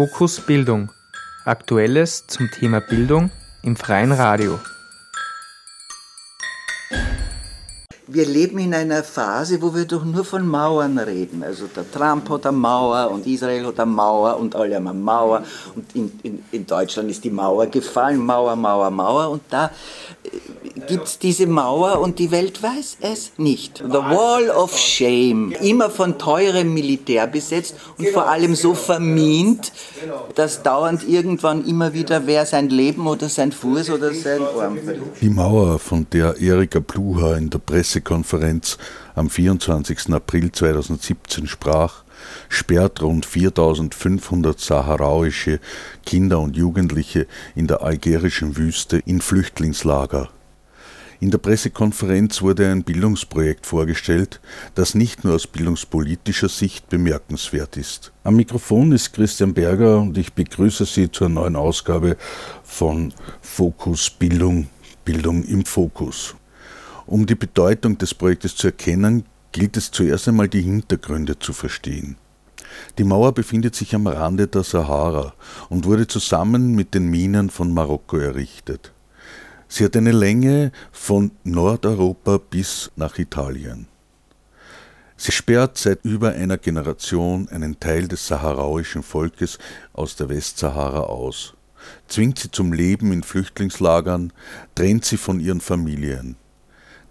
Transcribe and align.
Fokus 0.00 0.40
Bildung. 0.40 0.88
Aktuelles 1.44 2.26
zum 2.26 2.50
Thema 2.50 2.80
Bildung 2.80 3.30
im 3.62 3.76
freien 3.76 4.12
Radio. 4.12 4.58
wir 8.12 8.26
leben 8.26 8.58
in 8.58 8.74
einer 8.74 9.04
Phase, 9.04 9.62
wo 9.62 9.74
wir 9.74 9.84
doch 9.84 10.04
nur 10.04 10.24
von 10.24 10.46
Mauern 10.46 10.98
reden. 10.98 11.42
Also 11.44 11.66
der 11.66 11.88
Trump 11.90 12.28
hat 12.28 12.46
eine 12.46 12.56
Mauer 12.56 13.10
und 13.10 13.26
Israel 13.26 13.66
hat 13.66 13.78
eine 13.78 13.90
Mauer 13.90 14.36
und 14.36 14.56
alle 14.56 14.76
haben 14.76 14.88
eine 14.88 14.98
Mauer. 14.98 15.44
Und 15.76 15.94
in, 15.94 16.10
in, 16.22 16.44
in 16.50 16.66
Deutschland 16.66 17.10
ist 17.10 17.22
die 17.22 17.30
Mauer 17.30 17.66
gefallen, 17.66 18.18
Mauer, 18.18 18.56
Mauer, 18.56 18.90
Mauer. 18.90 19.30
Und 19.30 19.42
da 19.48 19.70
äh, 20.24 20.30
gibt 20.90 21.06
es 21.06 21.18
diese 21.18 21.46
Mauer 21.46 22.00
und 22.00 22.18
die 22.18 22.30
Welt 22.30 22.62
weiß 22.62 22.98
es 23.00 23.32
nicht. 23.36 23.78
The 23.78 23.98
Wall 23.98 24.50
of 24.50 24.76
Shame, 24.76 25.52
immer 25.60 25.90
von 25.90 26.18
teurem 26.18 26.74
Militär 26.74 27.26
besetzt 27.26 27.74
und 27.98 28.08
vor 28.08 28.28
allem 28.28 28.54
so 28.54 28.74
vermint, 28.74 29.72
dass 30.34 30.62
dauernd 30.62 31.08
irgendwann 31.08 31.64
immer 31.66 31.92
wieder 31.92 32.26
wer 32.26 32.46
sein 32.46 32.68
Leben 32.68 33.06
oder 33.06 33.28
sein 33.28 33.52
Fuß 33.52 33.90
oder 33.90 34.12
sein 34.14 34.40
Arm 34.42 34.78
verliert. 34.78 35.20
Die 35.20 35.30
Mauer, 35.30 35.78
von 35.78 36.06
der 36.12 36.40
Erika 36.40 36.80
Pluha 36.80 37.36
in 37.36 37.50
der 37.50 37.58
Presse 37.58 37.90
Pressekonferenz 37.90 38.78
am 39.14 39.28
24. 39.28 40.12
April 40.12 40.52
2017 40.52 41.46
sprach, 41.46 42.04
sperrt 42.48 43.02
rund 43.02 43.26
4500 43.26 44.60
saharauische 44.60 45.60
Kinder 46.04 46.40
und 46.40 46.56
Jugendliche 46.56 47.26
in 47.54 47.66
der 47.66 47.82
algerischen 47.82 48.56
Wüste 48.56 49.00
in 49.06 49.20
Flüchtlingslager. 49.20 50.30
In 51.22 51.30
der 51.30 51.36
Pressekonferenz 51.36 52.40
wurde 52.40 52.70
ein 52.70 52.82
Bildungsprojekt 52.82 53.66
vorgestellt, 53.66 54.40
das 54.74 54.94
nicht 54.94 55.22
nur 55.22 55.34
aus 55.34 55.46
bildungspolitischer 55.46 56.48
Sicht 56.48 56.88
bemerkenswert 56.88 57.76
ist. 57.76 58.10
Am 58.24 58.36
Mikrofon 58.36 58.92
ist 58.92 59.12
Christian 59.12 59.52
Berger 59.52 60.00
und 60.00 60.16
ich 60.16 60.32
begrüße 60.32 60.86
Sie 60.86 61.12
zur 61.12 61.28
neuen 61.28 61.56
Ausgabe 61.56 62.16
von 62.62 63.12
Fokus 63.42 64.08
Bildung, 64.08 64.68
Bildung 65.04 65.44
im 65.44 65.66
Fokus. 65.66 66.36
Um 67.04 67.26
die 67.26 67.34
Bedeutung 67.34 67.98
des 67.98 68.14
Projektes 68.14 68.56
zu 68.56 68.68
erkennen, 68.68 69.26
gilt 69.52 69.76
es 69.76 69.90
zuerst 69.90 70.26
einmal 70.26 70.48
die 70.48 70.62
Hintergründe 70.62 71.38
zu 71.38 71.52
verstehen. 71.52 72.16
Die 72.96 73.04
Mauer 73.04 73.32
befindet 73.32 73.74
sich 73.74 73.94
am 73.94 74.06
Rande 74.06 74.46
der 74.46 74.62
Sahara 74.62 75.34
und 75.68 75.84
wurde 75.84 76.06
zusammen 76.06 76.74
mit 76.74 76.94
den 76.94 77.10
Minen 77.10 77.50
von 77.50 77.74
Marokko 77.74 78.16
errichtet. 78.16 78.92
Sie 79.72 79.84
hat 79.84 79.96
eine 79.96 80.10
Länge 80.10 80.72
von 80.90 81.30
Nordeuropa 81.44 82.38
bis 82.38 82.90
nach 82.96 83.18
Italien. 83.18 83.86
Sie 85.16 85.30
sperrt 85.30 85.78
seit 85.78 86.04
über 86.04 86.32
einer 86.32 86.58
Generation 86.58 87.48
einen 87.50 87.78
Teil 87.78 88.08
des 88.08 88.26
saharauischen 88.26 89.04
Volkes 89.04 89.60
aus 89.92 90.16
der 90.16 90.28
Westsahara 90.28 91.02
aus, 91.02 91.54
zwingt 92.08 92.40
sie 92.40 92.50
zum 92.50 92.72
Leben 92.72 93.12
in 93.12 93.22
Flüchtlingslagern, 93.22 94.32
trennt 94.74 95.04
sie 95.04 95.16
von 95.16 95.38
ihren 95.38 95.60
Familien. 95.60 96.34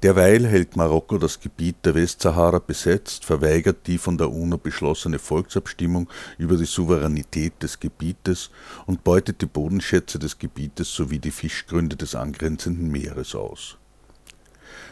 Derweil 0.01 0.47
hält 0.47 0.77
Marokko 0.77 1.17
das 1.17 1.41
Gebiet 1.41 1.75
der 1.83 1.93
Westsahara 1.93 2.59
besetzt, 2.59 3.25
verweigert 3.25 3.85
die 3.85 3.97
von 3.97 4.17
der 4.17 4.31
UNO 4.31 4.57
beschlossene 4.57 5.19
Volksabstimmung 5.19 6.09
über 6.37 6.55
die 6.55 6.65
Souveränität 6.65 7.61
des 7.61 7.81
Gebietes 7.81 8.49
und 8.85 9.03
beutet 9.03 9.41
die 9.41 9.45
Bodenschätze 9.45 10.17
des 10.17 10.39
Gebietes 10.39 10.93
sowie 10.93 11.19
die 11.19 11.31
Fischgründe 11.31 11.97
des 11.97 12.15
angrenzenden 12.15 12.89
Meeres 12.89 13.35
aus. 13.35 13.77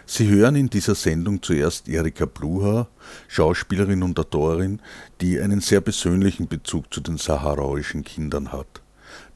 Sie 0.06 0.28
hören 0.28 0.58
in 0.58 0.70
dieser 0.70 0.96
Sendung 0.96 1.42
zuerst 1.42 1.88
Erika 1.88 2.26
Bluha, 2.26 2.90
Schauspielerin 3.30 4.04
und 4.04 4.20
Autorin, 4.20 4.82
die 5.22 5.40
einen 5.40 5.62
sehr 5.62 5.80
persönlichen 5.80 6.50
Bezug 6.50 6.94
zu 6.94 7.00
den 7.00 7.18
saharauischen 7.18 8.04
Kindern 8.04 8.52
hat. 8.52 8.82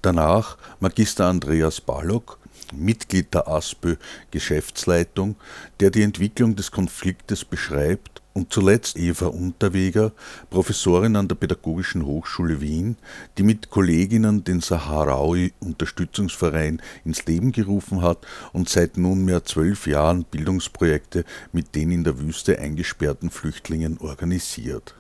Danach 0.02 0.58
Magister 0.82 1.28
Andreas 1.28 1.80
Balog, 1.80 2.40
Mitglied 2.72 3.34
der 3.34 3.48
ASPÖ 3.48 3.96
Geschäftsleitung, 4.32 5.36
der 5.80 5.92
die 5.92 6.04
Entwicklung 6.04 6.56
des 6.56 6.72
Konfliktes 6.72 7.46
beschreibt, 7.46 8.22
und 8.34 8.54
zuletzt 8.54 8.98
Eva 8.98 9.28
Unterweger, 9.28 10.12
Professorin 10.50 11.16
an 11.16 11.28
der 11.28 11.36
Pädagogischen 11.36 12.06
Hochschule 12.06 12.62
Wien, 12.62 12.98
die 13.38 13.44
mit 13.44 13.70
Kolleginnen 13.70 14.44
den 14.44 14.62
Saharaui 14.62 15.54
Unterstützungsverein 15.60 16.82
ins 17.04 17.26
Leben 17.26 17.52
gerufen 17.52 18.02
hat 18.02 18.26
und 18.54 18.70
seit 18.70 18.98
nunmehr 18.98 19.44
zwölf 19.44 19.88
Jahren 19.88 20.24
Bildungsprojekte 20.24 21.26
mit 21.52 21.76
den 21.76 21.92
in 21.92 22.04
der 22.04 22.20
Wüste 22.20 22.58
eingesperrten 22.60 23.30
Flüchtlingen 23.30 23.98
organisiert. 23.98 24.96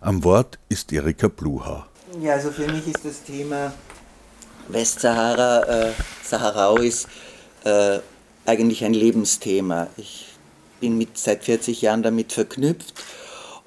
Am 0.00 0.24
Wort 0.24 0.58
ist 0.68 0.92
Erika 0.92 1.28
Bluha. 1.28 1.86
Ja, 2.20 2.34
also 2.34 2.50
für 2.50 2.70
mich 2.70 2.86
ist 2.86 3.04
das 3.04 3.22
Thema 3.22 3.72
Westsahara, 4.68 5.62
äh, 5.62 5.92
Saharauis, 6.22 7.06
äh, 7.64 7.98
eigentlich 8.46 8.84
ein 8.84 8.94
Lebensthema. 8.94 9.88
Ich 9.96 10.26
bin 10.80 10.98
mit, 10.98 11.16
seit 11.16 11.44
40 11.44 11.82
Jahren 11.82 12.02
damit 12.02 12.32
verknüpft 12.32 12.94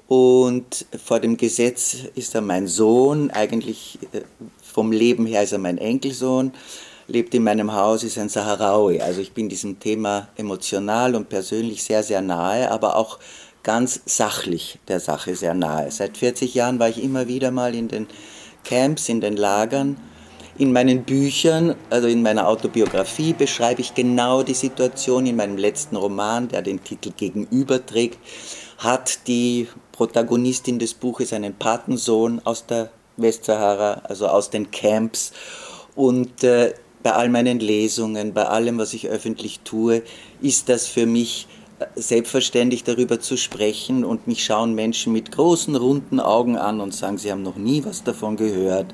und 0.06 0.86
vor 1.04 1.20
dem 1.20 1.36
Gesetz 1.36 1.96
ist 2.14 2.34
er 2.34 2.40
mein 2.40 2.66
Sohn, 2.66 3.30
eigentlich 3.30 3.98
äh, 4.12 4.22
vom 4.62 4.92
Leben 4.92 5.26
her 5.26 5.42
ist 5.42 5.52
er 5.52 5.58
mein 5.58 5.78
Enkelsohn, 5.78 6.52
lebt 7.08 7.34
in 7.34 7.42
meinem 7.42 7.72
Haus, 7.72 8.04
ist 8.04 8.18
ein 8.18 8.28
Saharaui. 8.28 9.00
Also 9.00 9.20
ich 9.20 9.32
bin 9.32 9.48
diesem 9.48 9.80
Thema 9.80 10.28
emotional 10.36 11.14
und 11.14 11.28
persönlich 11.28 11.82
sehr, 11.82 12.02
sehr 12.02 12.22
nahe, 12.22 12.70
aber 12.70 12.96
auch 12.96 13.18
ganz 13.62 14.00
sachlich 14.06 14.78
der 14.88 15.00
Sache 15.00 15.34
sehr 15.34 15.54
nahe. 15.54 15.90
Seit 15.90 16.16
40 16.16 16.54
Jahren 16.54 16.78
war 16.78 16.88
ich 16.88 17.02
immer 17.02 17.28
wieder 17.28 17.50
mal 17.50 17.74
in 17.74 17.88
den 17.88 18.06
Camps, 18.64 19.08
in 19.08 19.20
den 19.20 19.36
Lagern 19.36 19.96
in 20.58 20.72
meinen 20.72 21.04
Büchern, 21.04 21.76
also 21.88 22.08
in 22.08 22.22
meiner 22.22 22.48
Autobiografie, 22.48 23.32
beschreibe 23.32 23.80
ich 23.80 23.94
genau 23.94 24.42
die 24.42 24.54
Situation. 24.54 25.26
In 25.26 25.36
meinem 25.36 25.56
letzten 25.56 25.94
Roman, 25.94 26.48
der 26.48 26.62
den 26.62 26.82
Titel 26.82 27.12
Gegenüber 27.16 27.84
trägt, 27.84 28.18
hat 28.78 29.26
die 29.28 29.68
Protagonistin 29.92 30.80
des 30.80 30.94
Buches 30.94 31.32
einen 31.32 31.54
Patensohn 31.54 32.40
aus 32.44 32.66
der 32.66 32.90
Westsahara, 33.16 34.02
also 34.04 34.26
aus 34.26 34.50
den 34.50 34.70
Camps. 34.72 35.32
Und 35.94 36.42
äh, 36.42 36.74
bei 37.04 37.12
all 37.12 37.28
meinen 37.28 37.60
Lesungen, 37.60 38.34
bei 38.34 38.46
allem, 38.46 38.78
was 38.78 38.94
ich 38.94 39.08
öffentlich 39.08 39.60
tue, 39.60 40.02
ist 40.40 40.68
das 40.68 40.88
für 40.88 41.06
mich 41.06 41.46
äh, 41.78 41.86
selbstverständlich 41.94 42.82
darüber 42.82 43.20
zu 43.20 43.36
sprechen 43.36 44.04
und 44.04 44.26
mich 44.26 44.44
schauen 44.44 44.74
Menschen 44.74 45.12
mit 45.12 45.30
großen, 45.30 45.76
runden 45.76 46.18
Augen 46.18 46.56
an 46.56 46.80
und 46.80 46.94
sagen, 46.94 47.18
sie 47.18 47.30
haben 47.30 47.42
noch 47.42 47.56
nie 47.56 47.84
was 47.84 48.02
davon 48.02 48.36
gehört 48.36 48.92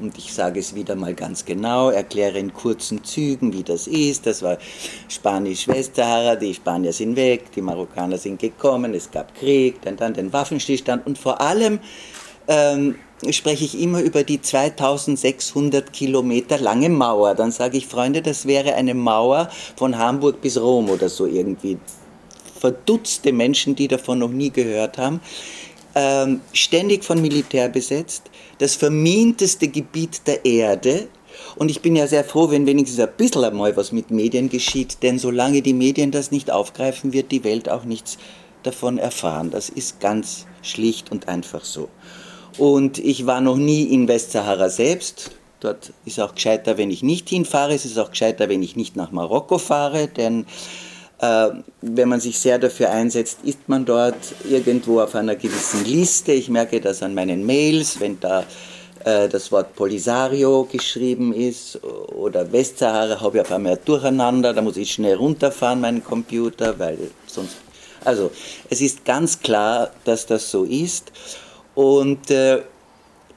und 0.00 0.16
ich 0.18 0.32
sage 0.32 0.60
es 0.60 0.74
wieder 0.74 0.94
mal 0.94 1.14
ganz 1.14 1.44
genau, 1.44 1.90
erkläre 1.90 2.38
in 2.38 2.52
kurzen 2.52 3.04
Zügen, 3.04 3.52
wie 3.52 3.62
das 3.62 3.86
ist. 3.86 4.26
Das 4.26 4.42
war 4.42 4.58
Spanisch-Westsahara, 5.08 6.36
die 6.36 6.54
Spanier 6.54 6.92
sind 6.92 7.16
weg, 7.16 7.52
die 7.54 7.62
Marokkaner 7.62 8.18
sind 8.18 8.40
gekommen, 8.40 8.94
es 8.94 9.10
gab 9.10 9.34
Krieg, 9.34 9.80
dann, 9.82 9.96
dann 9.96 10.14
den 10.14 10.32
Waffenstillstand 10.32 11.06
und 11.06 11.18
vor 11.18 11.40
allem 11.40 11.80
ähm, 12.48 12.96
spreche 13.30 13.64
ich 13.64 13.80
immer 13.80 14.00
über 14.00 14.22
die 14.22 14.40
2600 14.40 15.92
Kilometer 15.92 16.58
lange 16.58 16.88
Mauer. 16.88 17.34
Dann 17.34 17.50
sage 17.50 17.78
ich, 17.78 17.86
Freunde, 17.86 18.22
das 18.22 18.46
wäre 18.46 18.74
eine 18.74 18.94
Mauer 18.94 19.48
von 19.76 19.98
Hamburg 19.98 20.40
bis 20.40 20.60
Rom 20.60 20.90
oder 20.90 21.08
so 21.08 21.26
irgendwie. 21.26 21.78
Verdutzte 22.58 23.32
Menschen, 23.32 23.74
die 23.74 23.88
davon 23.88 24.18
noch 24.18 24.30
nie 24.30 24.50
gehört 24.50 24.98
haben. 24.98 25.20
Ähm, 25.98 26.42
ständig 26.52 27.04
von 27.04 27.22
Militär 27.22 27.70
besetzt, 27.70 28.24
das 28.58 28.74
verminteste 28.74 29.68
Gebiet 29.68 30.26
der 30.26 30.44
Erde. 30.44 31.08
Und 31.56 31.70
ich 31.70 31.80
bin 31.80 31.96
ja 31.96 32.06
sehr 32.06 32.22
froh, 32.22 32.50
wenn 32.50 32.66
wenigstens 32.66 33.00
ein 33.00 33.08
bisschen 33.16 33.44
einmal 33.44 33.74
was 33.78 33.92
mit 33.92 34.10
Medien 34.10 34.50
geschieht, 34.50 35.02
denn 35.02 35.18
solange 35.18 35.62
die 35.62 35.72
Medien 35.72 36.10
das 36.10 36.30
nicht 36.30 36.50
aufgreifen, 36.50 37.14
wird 37.14 37.32
die 37.32 37.44
Welt 37.44 37.70
auch 37.70 37.84
nichts 37.84 38.18
davon 38.62 38.98
erfahren. 38.98 39.50
Das 39.50 39.70
ist 39.70 39.98
ganz 39.98 40.44
schlicht 40.60 41.10
und 41.10 41.28
einfach 41.28 41.64
so. 41.64 41.88
Und 42.58 42.98
ich 42.98 43.24
war 43.24 43.40
noch 43.40 43.56
nie 43.56 43.84
in 43.84 44.06
Westsahara 44.06 44.68
selbst. 44.68 45.30
Dort 45.60 45.94
ist 46.04 46.20
auch 46.20 46.34
gescheiter, 46.34 46.76
wenn 46.76 46.90
ich 46.90 47.02
nicht 47.02 47.30
hinfahre. 47.30 47.72
Es 47.72 47.86
ist 47.86 47.98
auch 47.98 48.10
gescheiter, 48.10 48.50
wenn 48.50 48.62
ich 48.62 48.76
nicht 48.76 48.96
nach 48.96 49.12
Marokko 49.12 49.56
fahre, 49.56 50.08
denn 50.08 50.44
wenn 51.18 52.08
man 52.08 52.20
sich 52.20 52.38
sehr 52.38 52.58
dafür 52.58 52.90
einsetzt, 52.90 53.38
ist 53.42 53.68
man 53.68 53.84
dort 53.84 54.16
irgendwo 54.48 55.00
auf 55.00 55.14
einer 55.14 55.34
gewissen 55.34 55.84
Liste. 55.84 56.32
Ich 56.32 56.50
merke 56.50 56.80
das 56.80 57.02
an 57.02 57.14
meinen 57.14 57.46
Mails, 57.46 57.98
wenn 58.00 58.20
da 58.20 58.44
äh, 59.04 59.28
das 59.28 59.50
Wort 59.50 59.74
Polisario 59.74 60.68
geschrieben 60.70 61.32
ist 61.32 61.82
oder 61.82 62.52
Westsahara, 62.52 63.20
habe 63.20 63.38
ich 63.38 63.42
auf 63.42 63.52
einmal 63.52 63.78
durcheinander, 63.82 64.52
da 64.52 64.60
muss 64.60 64.76
ich 64.76 64.92
schnell 64.92 65.14
runterfahren, 65.16 65.80
meinen 65.80 66.04
Computer, 66.04 66.78
weil 66.78 66.98
sonst. 67.26 67.56
Also, 68.04 68.30
es 68.70 68.80
ist 68.80 69.04
ganz 69.04 69.40
klar, 69.40 69.90
dass 70.04 70.26
das 70.26 70.50
so 70.50 70.64
ist. 70.64 71.10
Und 71.74 72.30
äh, 72.30 72.62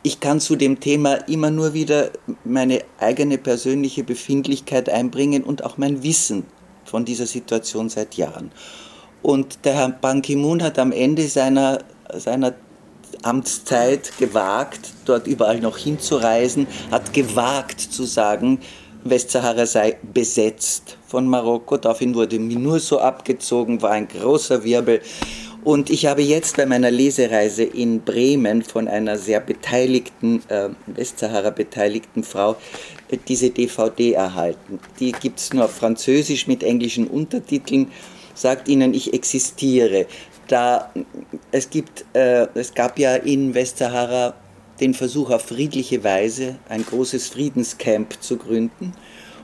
ich 0.04 0.20
kann 0.20 0.40
zu 0.40 0.56
dem 0.56 0.80
Thema 0.80 1.16
immer 1.28 1.50
nur 1.50 1.74
wieder 1.74 2.12
meine 2.44 2.82
eigene 3.00 3.38
persönliche 3.38 4.04
Befindlichkeit 4.04 4.90
einbringen 4.90 5.44
und 5.44 5.64
auch 5.64 5.78
mein 5.78 6.04
Wissen 6.04 6.46
von 6.90 7.06
dieser 7.06 7.26
Situation 7.26 7.90
seit 7.90 8.16
Jahren. 8.16 8.52
Und 9.22 9.66
der 9.66 9.74
Herr 9.76 9.90
Ban 9.90 10.22
Ki-moon 10.22 10.64
hat 10.64 10.80
am 10.80 10.92
Ende 10.92 11.28
seiner, 11.28 11.80
seiner 12.14 12.54
Amtszeit 13.24 14.18
gewagt, 14.18 14.94
dort 15.06 15.28
überall 15.28 15.60
noch 15.60 15.78
hinzureisen, 15.78 16.68
hat 16.92 17.14
gewagt 17.14 17.80
zu 17.80 18.04
sagen, 18.04 18.60
Westsahara 19.04 19.66
sei 19.66 19.98
besetzt 20.14 20.98
von 21.08 21.28
Marokko. 21.28 21.78
Daraufhin 21.78 22.16
wurde 22.16 22.40
nur 22.40 22.80
so 22.80 23.00
abgezogen, 23.00 23.82
war 23.82 23.92
ein 23.92 24.08
großer 24.08 24.64
Wirbel. 24.64 25.02
Und 25.64 25.90
ich 25.90 26.06
habe 26.06 26.22
jetzt 26.22 26.56
bei 26.56 26.66
meiner 26.66 26.92
Lesereise 26.92 27.64
in 27.64 28.02
Bremen 28.02 28.62
von 28.62 28.88
einer 28.88 29.18
sehr 29.18 29.42
beteiligten, 29.42 30.42
äh, 30.48 30.70
Westsahara 30.88 31.50
beteiligten 31.50 32.24
Frau 32.24 32.56
diese 33.28 33.50
DVD 33.50 34.14
erhalten. 34.14 34.80
Die 35.00 35.12
gibt 35.12 35.40
es 35.40 35.54
nur 35.54 35.66
auf 35.66 35.76
Französisch 35.76 36.48
mit 36.48 36.64
englischen 36.64 37.08
Untertiteln, 37.08 37.92
sagt 38.36 38.68
ihnen, 38.68 38.94
ich 38.94 39.14
existiere. 39.14 40.06
Da, 40.48 40.92
es, 41.52 41.70
gibt, 41.70 42.06
äh, 42.14 42.48
es 42.56 42.74
gab 42.74 42.98
ja 43.00 43.16
in 43.16 43.54
Westsahara 43.54 44.34
den 44.80 44.94
Versuch 44.94 45.30
auf 45.30 45.44
friedliche 45.44 46.04
Weise 46.04 46.58
ein 46.70 46.86
großes 46.86 47.30
Friedenscamp 47.30 48.22
zu 48.22 48.38
gründen. 48.38 48.94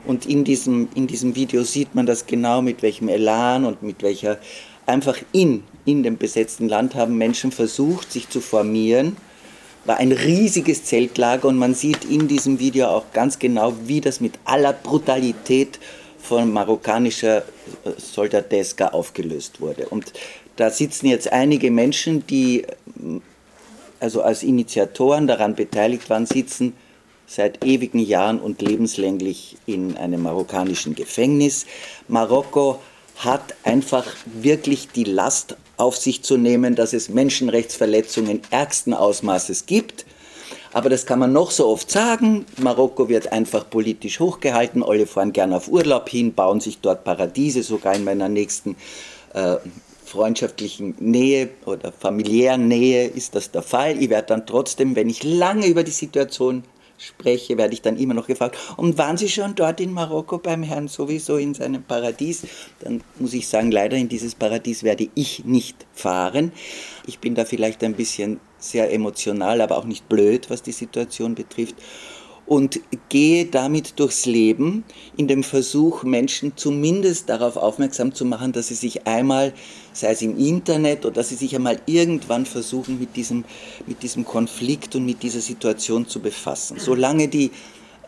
Und 0.06 0.26
in 0.26 0.44
diesem, 0.44 0.88
in 0.94 1.06
diesem 1.06 1.34
Video 1.34 1.62
sieht 1.64 1.94
man 1.94 2.06
das 2.06 2.26
genau, 2.26 2.62
mit 2.62 2.82
welchem 2.82 3.08
Elan 3.08 3.64
und 3.64 3.82
mit 3.82 4.02
welcher 4.02 4.38
einfach 4.86 5.18
in, 5.32 5.64
in 5.84 6.02
dem 6.02 6.16
besetzten 6.16 6.68
Land 6.68 6.94
haben 6.94 7.18
Menschen 7.18 7.50
versucht, 7.50 8.12
sich 8.12 8.28
zu 8.28 8.40
formieren. 8.40 9.16
War 9.86 9.98
ein 9.98 10.12
riesiges 10.12 10.84
Zeltlager 10.84 11.48
und 11.48 11.56
man 11.56 11.74
sieht 11.74 12.04
in 12.04 12.28
diesem 12.28 12.58
Video 12.58 12.88
auch 12.88 13.12
ganz 13.12 13.38
genau, 13.38 13.74
wie 13.84 14.00
das 14.00 14.20
mit 14.20 14.34
aller 14.44 14.72
Brutalität 14.72 15.78
von 16.18 16.52
marokkanischer 16.52 17.38
äh, 17.38 17.42
Soldateska 17.96 18.88
aufgelöst 18.88 19.60
wurde. 19.60 19.88
Und 19.88 20.12
da 20.56 20.70
sitzen 20.70 21.06
jetzt 21.06 21.32
einige 21.32 21.70
Menschen, 21.70 22.26
die 22.26 22.66
also 24.00 24.22
als 24.22 24.42
Initiatoren 24.42 25.26
daran 25.26 25.54
beteiligt 25.54 26.10
waren, 26.10 26.26
sitzen 26.26 26.74
seit 27.26 27.64
ewigen 27.64 27.98
Jahren 27.98 28.40
und 28.40 28.62
lebenslänglich 28.62 29.56
in 29.66 29.96
einem 29.96 30.22
marokkanischen 30.22 30.94
Gefängnis. 30.94 31.66
Marokko 32.08 32.80
hat 33.16 33.54
einfach 33.64 34.06
wirklich 34.26 34.88
die 34.88 35.04
Last 35.04 35.56
auf 35.76 35.96
sich 35.96 36.22
zu 36.22 36.36
nehmen, 36.36 36.74
dass 36.74 36.92
es 36.92 37.08
Menschenrechtsverletzungen 37.08 38.42
ärgsten 38.50 38.94
Ausmaßes 38.94 39.66
gibt. 39.66 40.06
Aber 40.72 40.90
das 40.90 41.06
kann 41.06 41.18
man 41.18 41.32
noch 41.32 41.50
so 41.50 41.68
oft 41.68 41.90
sagen. 41.90 42.44
Marokko 42.58 43.08
wird 43.08 43.32
einfach 43.32 43.68
politisch 43.68 44.20
hochgehalten. 44.20 44.82
Alle 44.82 45.06
fahren 45.06 45.32
gern 45.32 45.52
auf 45.52 45.68
Urlaub 45.68 46.08
hin, 46.08 46.34
bauen 46.34 46.60
sich 46.60 46.80
dort 46.80 47.04
Paradiese. 47.04 47.62
Sogar 47.62 47.94
in 47.94 48.04
meiner 48.04 48.28
nächsten 48.28 48.76
äh, 49.32 49.56
freundschaftlichen 50.04 50.94
Nähe 50.98 51.48
oder 51.64 51.92
familiären 51.92 52.68
Nähe 52.68 53.06
ist 53.06 53.34
das 53.34 53.50
der 53.50 53.62
Fall. 53.62 54.00
Ich 54.00 54.10
werde 54.10 54.28
dann 54.28 54.46
trotzdem, 54.46 54.96
wenn 54.96 55.08
ich 55.08 55.24
lange 55.24 55.66
über 55.66 55.82
die 55.82 55.90
Situation 55.90 56.62
spreche, 56.98 57.58
werde 57.58 57.74
ich 57.74 57.82
dann 57.82 57.96
immer 57.96 58.14
noch 58.14 58.26
gefragt, 58.26 58.56
und 58.76 58.98
waren 58.98 59.16
Sie 59.16 59.28
schon 59.28 59.54
dort 59.54 59.80
in 59.80 59.92
Marokko 59.92 60.38
beim 60.38 60.62
Herrn 60.62 60.88
sowieso 60.88 61.36
in 61.36 61.54
seinem 61.54 61.82
Paradies? 61.82 62.46
Dann 62.80 63.02
muss 63.18 63.34
ich 63.34 63.48
sagen, 63.48 63.70
leider 63.70 63.96
in 63.96 64.08
dieses 64.08 64.34
Paradies 64.34 64.82
werde 64.82 65.08
ich 65.14 65.44
nicht 65.44 65.86
fahren. 65.92 66.52
Ich 67.06 67.18
bin 67.18 67.34
da 67.34 67.44
vielleicht 67.44 67.82
ein 67.84 67.94
bisschen 67.94 68.40
sehr 68.58 68.92
emotional, 68.92 69.60
aber 69.60 69.76
auch 69.78 69.84
nicht 69.84 70.08
blöd, 70.08 70.50
was 70.50 70.62
die 70.62 70.72
Situation 70.72 71.34
betrifft 71.34 71.76
und 72.46 72.80
gehe 73.08 73.46
damit 73.46 73.98
durchs 73.98 74.24
Leben 74.24 74.84
in 75.16 75.26
dem 75.26 75.42
Versuch, 75.42 76.04
Menschen 76.04 76.52
zumindest 76.56 77.28
darauf 77.28 77.56
aufmerksam 77.56 78.14
zu 78.14 78.24
machen, 78.24 78.52
dass 78.52 78.68
sie 78.68 78.74
sich 78.74 79.06
einmal, 79.06 79.52
sei 79.96 80.12
es 80.12 80.22
im 80.22 80.38
Internet 80.38 81.04
oder 81.04 81.14
dass 81.14 81.30
sie 81.30 81.36
sich 81.36 81.54
einmal 81.54 81.80
irgendwann 81.86 82.46
versuchen, 82.46 82.98
mit 82.98 83.16
diesem, 83.16 83.44
mit 83.86 84.02
diesem 84.02 84.24
Konflikt 84.24 84.94
und 84.94 85.04
mit 85.04 85.22
dieser 85.22 85.40
Situation 85.40 86.06
zu 86.06 86.20
befassen. 86.20 86.78
Solange 86.78 87.28
die, 87.28 87.50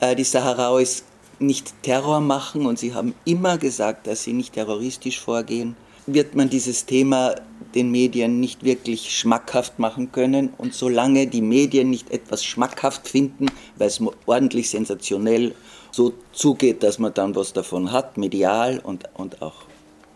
äh, 0.00 0.14
die 0.14 0.24
Saharauis 0.24 1.04
nicht 1.38 1.72
Terror 1.82 2.20
machen 2.20 2.66
und 2.66 2.78
sie 2.78 2.94
haben 2.94 3.14
immer 3.24 3.58
gesagt, 3.58 4.06
dass 4.06 4.24
sie 4.24 4.32
nicht 4.32 4.54
terroristisch 4.54 5.20
vorgehen, 5.20 5.76
wird 6.06 6.34
man 6.34 6.48
dieses 6.48 6.86
Thema 6.86 7.34
den 7.74 7.90
Medien 7.90 8.40
nicht 8.40 8.64
wirklich 8.64 9.14
schmackhaft 9.14 9.78
machen 9.78 10.10
können. 10.10 10.50
Und 10.56 10.74
solange 10.74 11.26
die 11.26 11.42
Medien 11.42 11.90
nicht 11.90 12.10
etwas 12.10 12.44
schmackhaft 12.44 13.06
finden, 13.06 13.46
weil 13.76 13.88
es 13.88 14.00
ordentlich 14.26 14.70
sensationell 14.70 15.54
so 15.90 16.14
zugeht, 16.32 16.82
dass 16.82 16.98
man 16.98 17.14
dann 17.14 17.34
was 17.34 17.52
davon 17.52 17.92
hat, 17.92 18.16
medial 18.16 18.78
und, 18.78 19.04
und 19.14 19.42
auch 19.42 19.64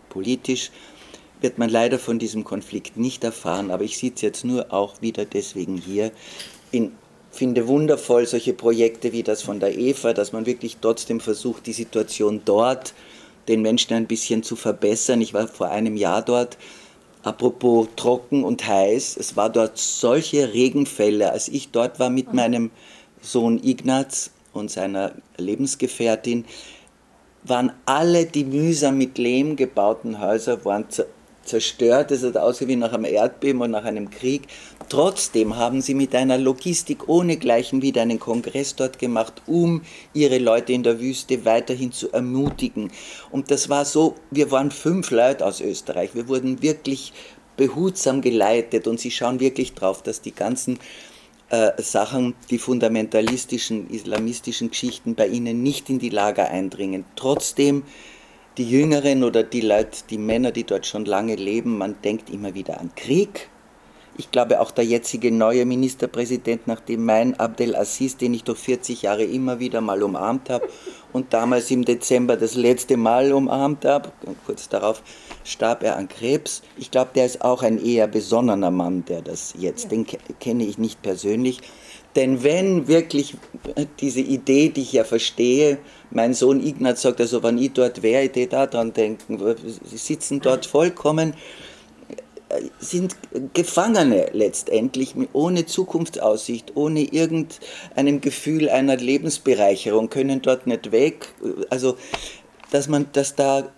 politisch, 0.09 0.71
wird 1.43 1.57
man 1.57 1.69
leider 1.69 1.99
von 1.99 2.17
diesem 2.19 2.43
Konflikt 2.43 2.97
nicht 2.97 3.23
erfahren. 3.23 3.69
Aber 3.69 3.83
ich 3.83 3.97
sitze 3.97 4.25
jetzt 4.25 4.45
nur 4.45 4.73
auch 4.73 5.01
wieder 5.01 5.25
deswegen 5.25 5.77
hier. 5.77 6.11
Ich 6.71 6.89
finde 7.31 7.67
wundervoll 7.67 8.25
solche 8.25 8.53
Projekte 8.53 9.11
wie 9.11 9.23
das 9.23 9.43
von 9.43 9.59
der 9.59 9.77
EVA, 9.77 10.13
dass 10.13 10.31
man 10.31 10.45
wirklich 10.45 10.77
trotzdem 10.79 11.19
versucht, 11.19 11.67
die 11.67 11.73
Situation 11.73 12.41
dort 12.45 12.93
den 13.47 13.61
Menschen 13.61 13.93
ein 13.93 14.07
bisschen 14.07 14.41
zu 14.41 14.55
verbessern. 14.55 15.19
Ich 15.21 15.33
war 15.33 15.47
vor 15.47 15.69
einem 15.69 15.97
Jahr 15.97 16.21
dort. 16.21 16.57
Apropos 17.23 17.87
trocken 17.95 18.43
und 18.43 18.67
heiß, 18.67 19.15
es 19.17 19.37
war 19.37 19.49
dort 19.49 19.77
solche 19.77 20.53
Regenfälle. 20.53 21.31
Als 21.31 21.47
ich 21.47 21.71
dort 21.71 21.99
war 21.99 22.09
mit 22.09 22.33
meinem 22.33 22.69
Sohn 23.21 23.63
Ignaz 23.63 24.31
und 24.51 24.69
seiner 24.69 25.13
Lebensgefährtin, 25.37 26.43
waren 27.43 27.71
alle 27.85 28.25
die 28.25 28.43
mühsam 28.43 28.97
mit 28.97 29.17
Lehm 29.17 29.55
gebauten 29.55 30.19
Häuser 30.19 30.63
waren 30.65 30.85
zerstört. 31.43 32.11
Es 32.11 32.23
hat 32.23 32.37
ausgesehen 32.37 32.69
wie 32.69 32.75
nach 32.75 32.93
einem 32.93 33.05
Erdbeben 33.05 33.61
und 33.61 33.71
nach 33.71 33.83
einem 33.83 34.09
Krieg. 34.09 34.43
Trotzdem 34.89 35.55
haben 35.55 35.81
sie 35.81 35.93
mit 35.93 36.15
einer 36.15 36.37
Logistik 36.37 37.09
ohnegleichen 37.09 37.81
wieder 37.81 38.01
einen 38.01 38.19
Kongress 38.19 38.75
dort 38.75 38.99
gemacht, 38.99 39.41
um 39.47 39.81
ihre 40.13 40.37
Leute 40.37 40.73
in 40.73 40.83
der 40.83 40.99
Wüste 40.99 41.45
weiterhin 41.45 41.91
zu 41.91 42.11
ermutigen. 42.11 42.91
Und 43.31 43.51
das 43.51 43.69
war 43.69 43.85
so, 43.85 44.15
wir 44.31 44.51
waren 44.51 44.71
fünf 44.71 45.11
Leute 45.11 45.45
aus 45.45 45.61
Österreich. 45.61 46.11
Wir 46.13 46.27
wurden 46.27 46.61
wirklich 46.61 47.13
behutsam 47.57 48.21
geleitet 48.21 48.87
und 48.87 48.99
sie 48.99 49.11
schauen 49.11 49.39
wirklich 49.39 49.73
drauf, 49.73 50.01
dass 50.01 50.21
die 50.21 50.33
ganzen 50.33 50.79
äh, 51.49 51.71
Sachen, 51.81 52.33
die 52.49 52.57
fundamentalistischen, 52.57 53.89
islamistischen 53.89 54.69
Geschichten 54.69 55.15
bei 55.15 55.27
ihnen 55.27 55.61
nicht 55.61 55.89
in 55.89 55.99
die 55.99 56.09
Lager 56.09 56.49
eindringen. 56.49 57.05
Trotzdem 57.15 57.83
die 58.57 58.69
Jüngeren 58.69 59.23
oder 59.23 59.43
die 59.43 59.61
Leute, 59.61 60.03
die 60.09 60.17
Männer, 60.17 60.51
die 60.51 60.63
dort 60.63 60.85
schon 60.85 61.05
lange 61.05 61.35
leben, 61.35 61.77
man 61.77 61.95
denkt 62.03 62.29
immer 62.29 62.53
wieder 62.53 62.79
an 62.79 62.91
Krieg. 62.95 63.49
Ich 64.15 64.29
glaube 64.29 64.61
auch 64.61 64.69
der 64.69 64.85
jetzige 64.85 65.31
neue 65.31 65.65
Ministerpräsident, 65.65 66.67
nachdem 66.67 67.03
mein 67.03 67.39
Abdelaziz, 67.39 68.15
den 68.15 68.35
ich 68.35 68.43
durch 68.43 68.59
40 68.59 69.01
Jahre 69.01 69.23
immer 69.23 69.57
wieder 69.57 69.81
mal 69.81 70.03
umarmt 70.03 70.51
habe 70.51 70.69
und 71.13 71.33
damals 71.33 71.71
im 71.71 71.83
Dezember 71.83 72.37
das 72.37 72.53
letzte 72.53 72.95
Mal 72.95 73.33
umarmt 73.33 73.85
habe, 73.85 74.11
kurz 74.45 74.69
darauf 74.69 75.01
starb 75.43 75.81
er 75.81 75.97
an 75.97 76.09
Krebs. 76.09 76.61
Ich 76.77 76.91
glaube, 76.91 77.09
der 77.15 77.25
ist 77.25 77.41
auch 77.41 77.63
ein 77.63 77.83
eher 77.83 78.07
besonnener 78.07 78.69
Mann, 78.69 79.03
der 79.05 79.23
das 79.23 79.55
jetzt, 79.57 79.91
den 79.91 80.05
kenne 80.39 80.63
ich 80.63 80.77
nicht 80.77 81.01
persönlich. 81.01 81.61
Denn 82.15 82.43
wenn 82.43 82.87
wirklich 82.87 83.35
diese 83.99 84.21
Idee, 84.21 84.69
die 84.69 84.81
ich 84.81 84.93
ja 84.93 85.03
verstehe, 85.03 85.79
mein 86.13 86.33
Sohn 86.33 86.65
Ignaz 86.65 87.01
sagt, 87.01 87.19
also 87.19 87.43
wenn 87.43 87.57
ich 87.57 87.73
dort 87.73 88.01
wäre, 88.03 88.23
ich 88.25 88.49
da 88.49 88.67
dran 88.67 88.93
denken, 88.93 89.39
sie 89.83 89.97
sitzen 89.97 90.39
dort 90.39 90.65
vollkommen, 90.65 91.33
äh, 92.49 92.61
sind 92.79 93.15
Gefangene 93.53 94.29
letztendlich, 94.33 95.15
ohne 95.33 95.65
Zukunftsaussicht, 95.65 96.75
ohne 96.75 97.01
irgendeinem 97.01 98.21
Gefühl 98.21 98.69
einer 98.69 98.95
Lebensbereicherung, 98.95 100.09
können 100.09 100.41
dort 100.41 100.67
nicht 100.67 100.91
weg. 100.91 101.33
Also, 101.69 101.97
dass 102.71 102.87
man, 102.87 103.07
dass 103.13 103.35
da 103.35 103.71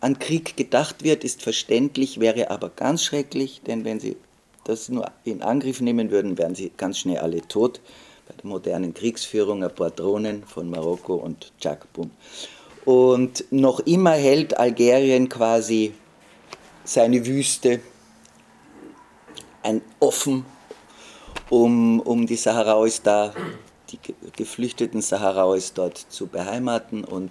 an 0.00 0.18
Krieg 0.18 0.56
gedacht 0.56 1.02
wird, 1.02 1.24
ist 1.24 1.42
verständlich, 1.42 2.20
wäre 2.20 2.50
aber 2.50 2.70
ganz 2.70 3.02
schrecklich, 3.02 3.62
denn 3.66 3.84
wenn 3.84 4.00
sie 4.00 4.16
das 4.64 4.88
nur 4.88 5.10
in 5.24 5.42
Angriff 5.42 5.80
nehmen 5.80 6.10
würden, 6.10 6.38
wären 6.38 6.54
sie 6.54 6.72
ganz 6.76 6.98
schnell 6.98 7.18
alle 7.18 7.42
tot 7.42 7.80
bei 8.26 8.34
der 8.34 8.46
modernen 8.46 8.94
Kriegsführung, 8.94 9.62
ein 9.62 9.74
paar 9.74 9.90
Drohnen 9.90 10.44
von 10.44 10.70
Marokko 10.70 11.14
und 11.14 11.52
Tschak, 11.60 11.92
boom. 11.92 12.10
Und 12.84 13.44
noch 13.50 13.80
immer 13.80 14.12
hält 14.12 14.58
Algerien 14.58 15.28
quasi 15.28 15.94
seine 16.84 17.24
Wüste 17.26 17.80
ein 19.62 19.80
offen, 20.00 20.44
um, 21.48 22.00
um 22.00 22.26
die 22.26 22.36
Saharauis 22.36 23.02
da, 23.02 23.32
die 23.90 23.98
geflüchteten 24.36 25.00
Saharauis 25.00 25.72
dort 25.72 25.96
zu 25.96 26.26
beheimaten. 26.26 27.04
Und 27.04 27.30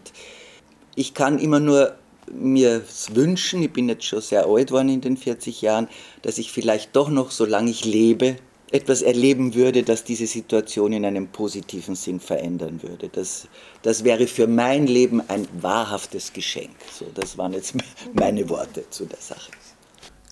ich 0.95 1.13
kann 1.13 1.37
immer 1.37 1.59
nur 1.59 1.95
mir 2.31 2.83
wünschen, 3.13 3.61
ich 3.61 3.73
bin 3.73 3.89
jetzt 3.89 4.05
schon 4.05 4.21
sehr 4.21 4.47
alt 4.47 4.71
worden 4.71 4.89
in 4.89 5.01
den 5.01 5.17
40 5.17 5.61
Jahren, 5.61 5.87
dass 6.21 6.37
ich 6.37 6.51
vielleicht 6.51 6.95
doch 6.95 7.09
noch, 7.09 7.31
solange 7.31 7.69
ich 7.69 7.85
lebe, 7.85 8.37
etwas 8.73 9.03
erleben 9.03 9.53
würde, 9.53 9.83
das 9.83 10.03
diese 10.03 10.25
Situation 10.25 10.93
in 10.93 11.05
einem 11.05 11.27
positiven 11.27 11.95
Sinn 11.95 12.19
verändern 12.19 12.81
würde. 12.81 13.07
Das, 13.07 13.47
das 13.83 14.03
wäre 14.03 14.25
für 14.25 14.47
mein 14.47 14.87
Leben 14.87 15.21
ein 15.29 15.47
wahrhaftes 15.61 16.33
Geschenk. 16.33 16.71
So, 16.91 17.05
das 17.13 17.37
waren 17.37 17.53
jetzt 17.53 17.75
meine 18.13 18.49
Worte 18.49 18.83
zu 18.89 19.05
der 19.05 19.19
Sache. 19.19 19.51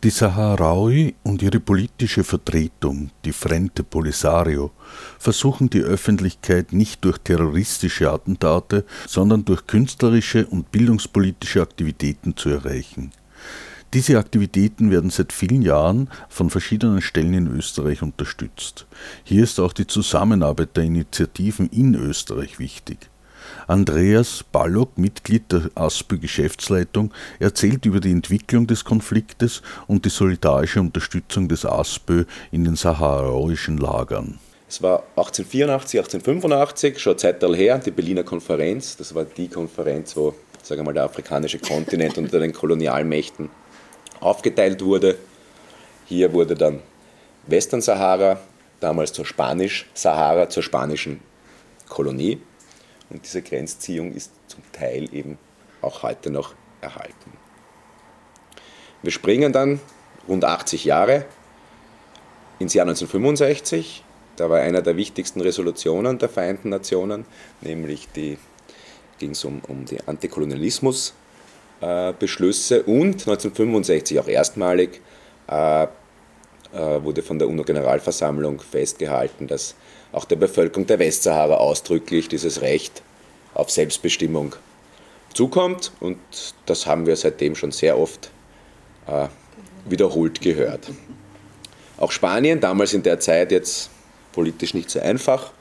Die 0.04 0.10
Saharaui 0.10 1.14
und 1.22 1.44
ihre 1.44 1.60
politische 1.60 2.24
Vertretung, 2.24 3.12
die 3.24 3.34
Frente 3.34 3.84
Polisario, 3.84 4.72
versuchen 5.20 5.70
die 5.70 5.82
Öffentlichkeit 5.82 6.74
nicht 6.74 7.06
durch 7.06 7.20
terroristische 7.20 8.10
Attentate, 8.10 8.84
sondern 9.08 9.46
durch 9.46 9.68
künstlerische 9.68 10.48
und 10.48 10.72
bildungspolitische 10.72 11.62
Aktivitäten 11.62 12.36
zu 12.36 12.50
erreichen. 12.50 13.12
Diese 13.94 14.18
Aktivitäten 14.18 14.90
werden 14.90 15.10
seit 15.10 15.34
vielen 15.34 15.62
Jahren 15.62 16.10
von 16.30 16.50
verschiedenen 16.50 17.02
Stellen 17.02 17.34
in 17.34 17.48
Österreich 17.48 18.02
unterstützt. 18.02 18.86
Hier 19.26 19.44
ist 19.44 19.60
auch 19.60 19.74
die 19.74 19.86
Zusammenarbeit 19.86 20.78
der 20.78 20.86
Initiativen 20.86 21.68
in 21.72 21.96
Österreich 21.96 22.58
wichtig. 22.58 23.10
Andreas 23.68 24.46
Ballock, 24.50 24.98
Mitglied 24.98 25.52
der 25.52 25.72
ASPÖ 25.76 26.20
Geschäftsleitung, 26.20 27.14
erzählt 27.40 27.86
über 27.86 28.00
die 28.00 28.12
Entwicklung 28.12 28.66
des 28.66 28.86
Konfliktes 28.86 29.62
und 29.88 30.06
die 30.06 30.10
solidarische 30.10 30.80
Unterstützung 30.80 31.50
des 31.50 31.66
ASPÖ 31.66 32.24
in 32.52 32.64
den 32.64 32.78
saharauischen 32.78 33.78
Lagern. 33.78 34.40
Es 34.70 34.82
war 34.82 35.00
1884, 35.18 36.00
1885, 36.00 36.98
schon 36.98 37.12
eine 37.12 37.18
Zeit 37.18 37.44
her, 37.44 37.78
die 37.80 37.92
Berliner 37.92 38.24
Konferenz. 38.24 38.96
Das 38.96 39.14
war 39.14 39.26
die 39.26 39.50
Konferenz, 39.50 40.16
wo 40.16 40.34
sagen 40.64 40.80
wir 40.80 40.86
mal, 40.86 40.94
der 40.94 41.04
afrikanische 41.04 41.60
Kontinent 41.60 42.18
unter 42.18 42.40
den 42.40 42.54
Kolonialmächten 42.54 43.50
aufgeteilt 44.22 44.84
wurde. 44.84 45.18
Hier 46.06 46.32
wurde 46.32 46.56
dann 46.56 46.80
Western 47.48 47.82
Sahara, 47.82 48.40
damals 48.80 49.12
zur 49.14 49.26
Spanisch-Sahara, 49.26 50.50
zur 50.50 50.64
spanischen 50.64 51.20
Kolonie 51.90 52.42
und 53.12 53.26
diese 53.26 53.42
Grenzziehung 53.42 54.14
ist 54.14 54.32
zum 54.48 54.62
Teil 54.72 55.14
eben 55.14 55.38
auch 55.82 56.04
heute 56.04 56.30
noch 56.30 56.54
erhalten. 56.80 57.34
Wir 59.02 59.12
springen 59.12 59.52
dann 59.52 59.80
rund 60.28 60.46
80 60.46 60.86
Jahre 60.86 61.26
ins 62.60 62.74
Jahr 62.74 62.86
1965. 62.86 64.04
Da 64.38 64.50
war 64.50 64.60
einer 64.60 64.82
der 64.82 64.96
wichtigsten 64.96 65.42
Resolutionen 65.42 66.20
der 66.20 66.30
Vereinten 66.30 66.70
Nationen, 66.70 67.26
nämlich 67.60 68.08
die 68.16 68.38
ging 69.20 69.32
es 69.32 69.44
um, 69.44 69.62
um 69.68 69.86
die 69.86 70.00
Antikolonialismusbeschlüsse 70.08 71.21
äh, 71.82 72.14
und 72.86 73.28
1965 73.28 74.20
auch 74.20 74.28
erstmalig 74.28 75.02
äh, 75.48 75.84
äh, 75.84 75.88
wurde 77.04 77.22
von 77.22 77.38
der 77.40 77.50
UNO-Generalversammlung 77.50 78.62
festgehalten, 78.62 79.48
dass 79.48 79.76
auch 80.12 80.26
der 80.26 80.38
Bevölkerung 80.38 80.88
der 80.88 81.00
Westsahara 81.00 81.56
ausdrücklich 81.56 82.30
dieses 82.30 82.62
Recht 82.62 83.02
auf 83.54 83.70
Selbstbestimmung 83.70 84.56
zukommt. 85.34 85.92
Und 86.00 86.20
das 86.66 86.86
haben 86.86 87.06
wir 87.06 87.16
seitdem 87.16 87.56
schon 87.56 87.72
sehr 87.72 87.98
oft 87.98 88.32
äh, 89.08 89.28
wiederholt 89.86 90.42
gehört. 90.42 90.90
Auch 91.98 92.12
Spanien, 92.12 92.60
damals 92.60 92.94
in 92.94 93.04
der 93.04 93.20
Zeit 93.20 93.52
jetzt 93.52 93.90
politisch 94.32 94.74
nicht 94.74 94.90
so 94.90 95.00
einfach, 95.00 95.52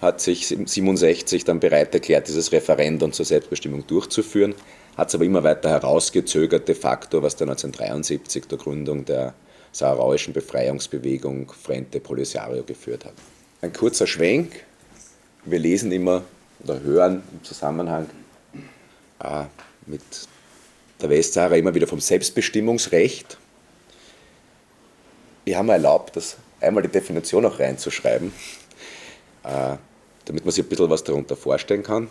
hat 0.00 0.20
sich 0.20 0.50
1967 0.52 1.44
dann 1.44 1.60
bereit 1.60 1.94
erklärt, 1.94 2.28
dieses 2.28 2.52
Referendum 2.52 3.12
zur 3.12 3.24
Selbstbestimmung 3.24 3.86
durchzuführen, 3.86 4.54
hat 4.96 5.08
es 5.08 5.14
aber 5.14 5.24
immer 5.24 5.42
weiter 5.42 5.70
herausgezögert, 5.70 6.68
de 6.68 6.74
facto, 6.74 7.22
was 7.22 7.36
dann 7.36 7.48
1973 7.48 8.46
der 8.46 8.58
Gründung 8.58 9.04
der 9.04 9.34
saharauischen 9.72 10.32
Befreiungsbewegung 10.32 11.52
Frente 11.52 12.00
Polisario 12.00 12.62
geführt 12.62 13.04
hat. 13.04 13.14
Ein 13.60 13.72
kurzer 13.72 14.06
Schwenk. 14.06 14.64
Wir 15.44 15.58
lesen 15.58 15.90
immer 15.90 16.22
oder 16.62 16.80
hören 16.80 17.22
im 17.32 17.42
Zusammenhang 17.44 18.08
äh, 19.20 19.44
mit 19.86 20.02
der 21.00 21.10
Westsahara 21.10 21.56
immer 21.56 21.74
wieder 21.74 21.86
vom 21.86 22.00
Selbstbestimmungsrecht. 22.00 23.36
Wir 25.44 25.58
haben 25.58 25.68
erlaubt, 25.68 26.16
das 26.16 26.36
einmal 26.60 26.82
die 26.82 26.88
Definition 26.88 27.44
auch 27.44 27.58
reinzuschreiben, 27.58 28.32
äh, 29.42 29.76
damit 30.24 30.44
man 30.44 30.52
sich 30.52 30.64
ein 30.64 30.68
bisschen 30.68 30.88
was 30.88 31.04
darunter 31.04 31.36
vorstellen 31.36 31.82
kann. 31.82 32.08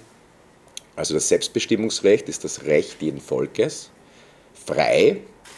Also 0.95 1.13
das 1.13 1.27
Selbstbestimmungsrecht 1.29 2.29
ist 2.29 2.43
das 2.43 2.65
Recht 2.65 3.01
jeden 3.01 3.19
Volkes, 3.19 3.89
frei 4.53 5.17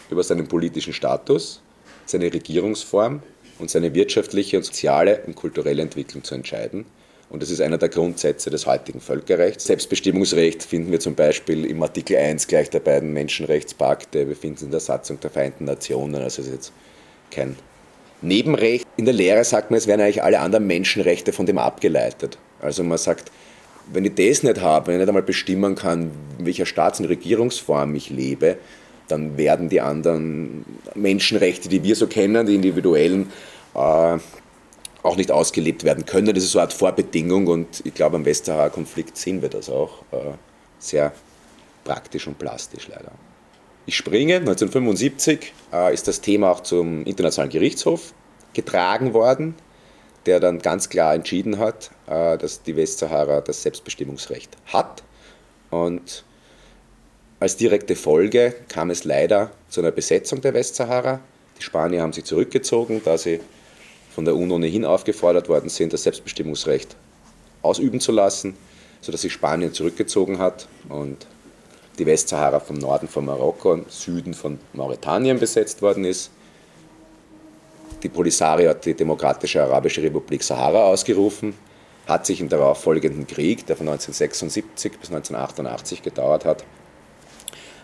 über 0.09 0.23
seinen 0.23 0.47
politischen 0.47 0.93
Status, 0.93 1.61
seine 2.05 2.33
Regierungsform 2.33 3.21
und 3.59 3.69
seine 3.69 3.93
wirtschaftliche 3.93 4.57
und 4.57 4.63
soziale 4.63 5.21
und 5.25 5.35
kulturelle 5.35 5.81
Entwicklung 5.81 6.23
zu 6.23 6.35
entscheiden. 6.35 6.85
Und 7.29 7.41
das 7.41 7.49
ist 7.49 7.59
einer 7.59 7.77
der 7.77 7.89
Grundsätze 7.89 8.49
des 8.49 8.65
heutigen 8.65 9.01
Völkerrechts. 9.01 9.65
Selbstbestimmungsrecht 9.65 10.63
finden 10.63 10.91
wir 10.91 10.99
zum 10.99 11.15
Beispiel 11.15 11.65
im 11.65 11.81
Artikel 11.81 12.17
1 12.17 12.47
gleich 12.47 12.69
der 12.69 12.79
beiden 12.79 13.13
Menschenrechtspakte. 13.13 14.27
Wir 14.27 14.35
finden 14.35 14.57
es 14.57 14.61
in 14.61 14.71
der 14.71 14.79
Satzung 14.79 15.19
der 15.19 15.31
Vereinten 15.31 15.65
Nationen. 15.65 16.21
Also 16.21 16.43
ist 16.43 16.51
jetzt 16.51 16.71
kein 17.31 17.55
Nebenrecht. 18.21 18.85
In 18.95 19.05
der 19.05 19.13
Lehre 19.13 19.43
sagt 19.43 19.71
man, 19.71 19.79
es 19.79 19.87
werden 19.87 20.01
eigentlich 20.01 20.23
alle 20.23 20.39
anderen 20.39 20.67
Menschenrechte 20.67 21.33
von 21.33 21.45
dem 21.45 21.57
abgeleitet. 21.57 22.37
Also 22.61 22.83
man 22.83 22.97
sagt, 22.99 23.31
wenn 23.91 24.05
ich 24.05 24.15
das 24.15 24.43
nicht 24.43 24.61
habe, 24.61 24.87
wenn 24.87 24.95
ich 24.95 24.99
nicht 24.99 25.09
einmal 25.09 25.23
bestimmen 25.23 25.75
kann, 25.75 26.11
in 26.39 26.45
welcher 26.45 26.65
Staats- 26.65 26.99
und 26.99 27.05
Regierungsform 27.05 27.95
ich 27.95 28.09
lebe, 28.09 28.57
dann 29.07 29.37
werden 29.37 29.69
die 29.69 29.81
anderen 29.81 30.65
Menschenrechte, 30.95 31.69
die 31.69 31.83
wir 31.83 31.95
so 31.95 32.07
kennen, 32.07 32.45
die 32.45 32.55
individuellen, 32.55 33.31
äh, 33.75 34.17
auch 35.03 35.17
nicht 35.17 35.31
ausgelebt 35.31 35.83
werden 35.83 36.05
können. 36.05 36.33
Das 36.33 36.43
ist 36.43 36.51
so 36.51 36.59
eine 36.59 36.63
Art 36.63 36.73
Vorbedingung 36.73 37.47
und 37.47 37.81
ich 37.85 37.93
glaube, 37.93 38.15
am 38.15 38.25
Westsahara-Konflikt 38.25 39.15
sehen 39.17 39.41
wir 39.41 39.49
das 39.49 39.69
auch 39.69 40.01
äh, 40.11 40.33
sehr 40.79 41.13
praktisch 41.83 42.27
und 42.27 42.39
plastisch 42.39 42.87
leider. 42.87 43.11
Ich 43.85 43.95
springe, 43.95 44.37
1975 44.37 45.53
äh, 45.71 45.93
ist 45.93 46.07
das 46.07 46.21
Thema 46.21 46.49
auch 46.49 46.61
zum 46.61 47.05
Internationalen 47.05 47.51
Gerichtshof 47.51 48.13
getragen 48.53 49.13
worden, 49.13 49.53
der 50.25 50.39
dann 50.39 50.59
ganz 50.59 50.89
klar 50.89 51.13
entschieden 51.13 51.59
hat, 51.59 51.91
äh, 52.07 52.37
dass 52.37 52.63
die 52.63 52.75
Westsahara 52.75 53.41
das 53.41 53.61
Selbstbestimmungsrecht 53.63 54.55
hat. 54.67 55.03
Und 55.69 56.23
als 57.39 57.57
direkte 57.57 57.95
Folge 57.95 58.55
kam 58.69 58.89
es 58.89 59.03
leider 59.03 59.51
zu 59.69 59.81
einer 59.81 59.91
Besetzung 59.91 60.41
der 60.41 60.53
Westsahara. 60.53 61.19
Die 61.59 61.63
Spanier 61.63 62.01
haben 62.01 62.13
sich 62.13 62.25
zurückgezogen, 62.25 63.01
da 63.03 63.17
sie 63.17 63.39
von 64.13 64.25
der 64.25 64.35
UNO 64.35 64.55
ohnehin 64.55 64.85
aufgefordert 64.85 65.49
worden 65.49 65.69
sind, 65.69 65.91
das 65.91 66.03
Selbstbestimmungsrecht 66.03 66.95
ausüben 67.61 67.99
zu 67.99 68.11
lassen, 68.11 68.55
sodass 69.01 69.21
sich 69.21 69.33
Spanien 69.33 69.73
zurückgezogen 69.73 70.39
hat 70.39 70.67
und 70.87 71.27
die 71.99 72.05
Westsahara 72.05 72.59
vom 72.59 72.77
Norden 72.77 73.07
von 73.07 73.25
Marokko 73.25 73.73
und 73.73 73.91
Süden 73.91 74.33
von 74.33 74.59
Mauretanien 74.73 75.39
besetzt 75.39 75.81
worden 75.81 76.05
ist. 76.05 76.31
Die 78.05 78.09
Polisario 78.09 78.69
hat 78.69 78.85
die 78.85 78.93
Demokratische 78.93 79.63
Arabische 79.63 80.03
Republik 80.03 80.43
Sahara 80.43 80.83
ausgerufen, 80.83 81.55
hat 82.05 82.27
sich 82.27 82.39
im 82.39 82.49
darauffolgenden 82.49 83.25
Krieg, 83.25 83.65
der 83.65 83.75
von 83.75 83.87
1976 83.87 84.91
bis 84.99 85.09
1988 85.09 86.03
gedauert 86.03 86.45
hat, 86.45 86.63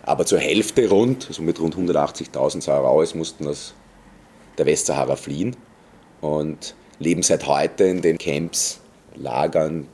aber 0.04 0.28
zur 0.28 0.38
Hälfte 0.38 0.88
rund, 0.88 1.26
also 1.28 1.42
mit 1.42 1.60
rund 1.60 1.76
180.000 1.76 2.62
Saharauis, 2.62 3.16
mussten 3.16 3.48
aus 3.48 3.74
der 4.60 4.68
Westsahara 4.68 5.16
fliehen 5.16 5.56
und 6.22 6.76
leben 7.00 7.24
seit 7.24 7.48
heute 7.48 7.86
in 7.86 8.04
den 8.04 8.20
Camps, 8.20 8.80
Lagern, 9.16 9.88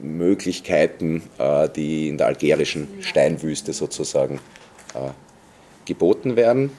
Möglichkeiten, 0.00 1.24
äh, 1.36 1.68
die 1.68 2.08
in 2.08 2.16
der 2.16 2.28
algerischen 2.28 2.88
Steinwüste 3.02 3.74
sozusagen 3.74 4.40
äh, 4.94 5.10
geboten 5.84 6.36
werden. 6.36 6.70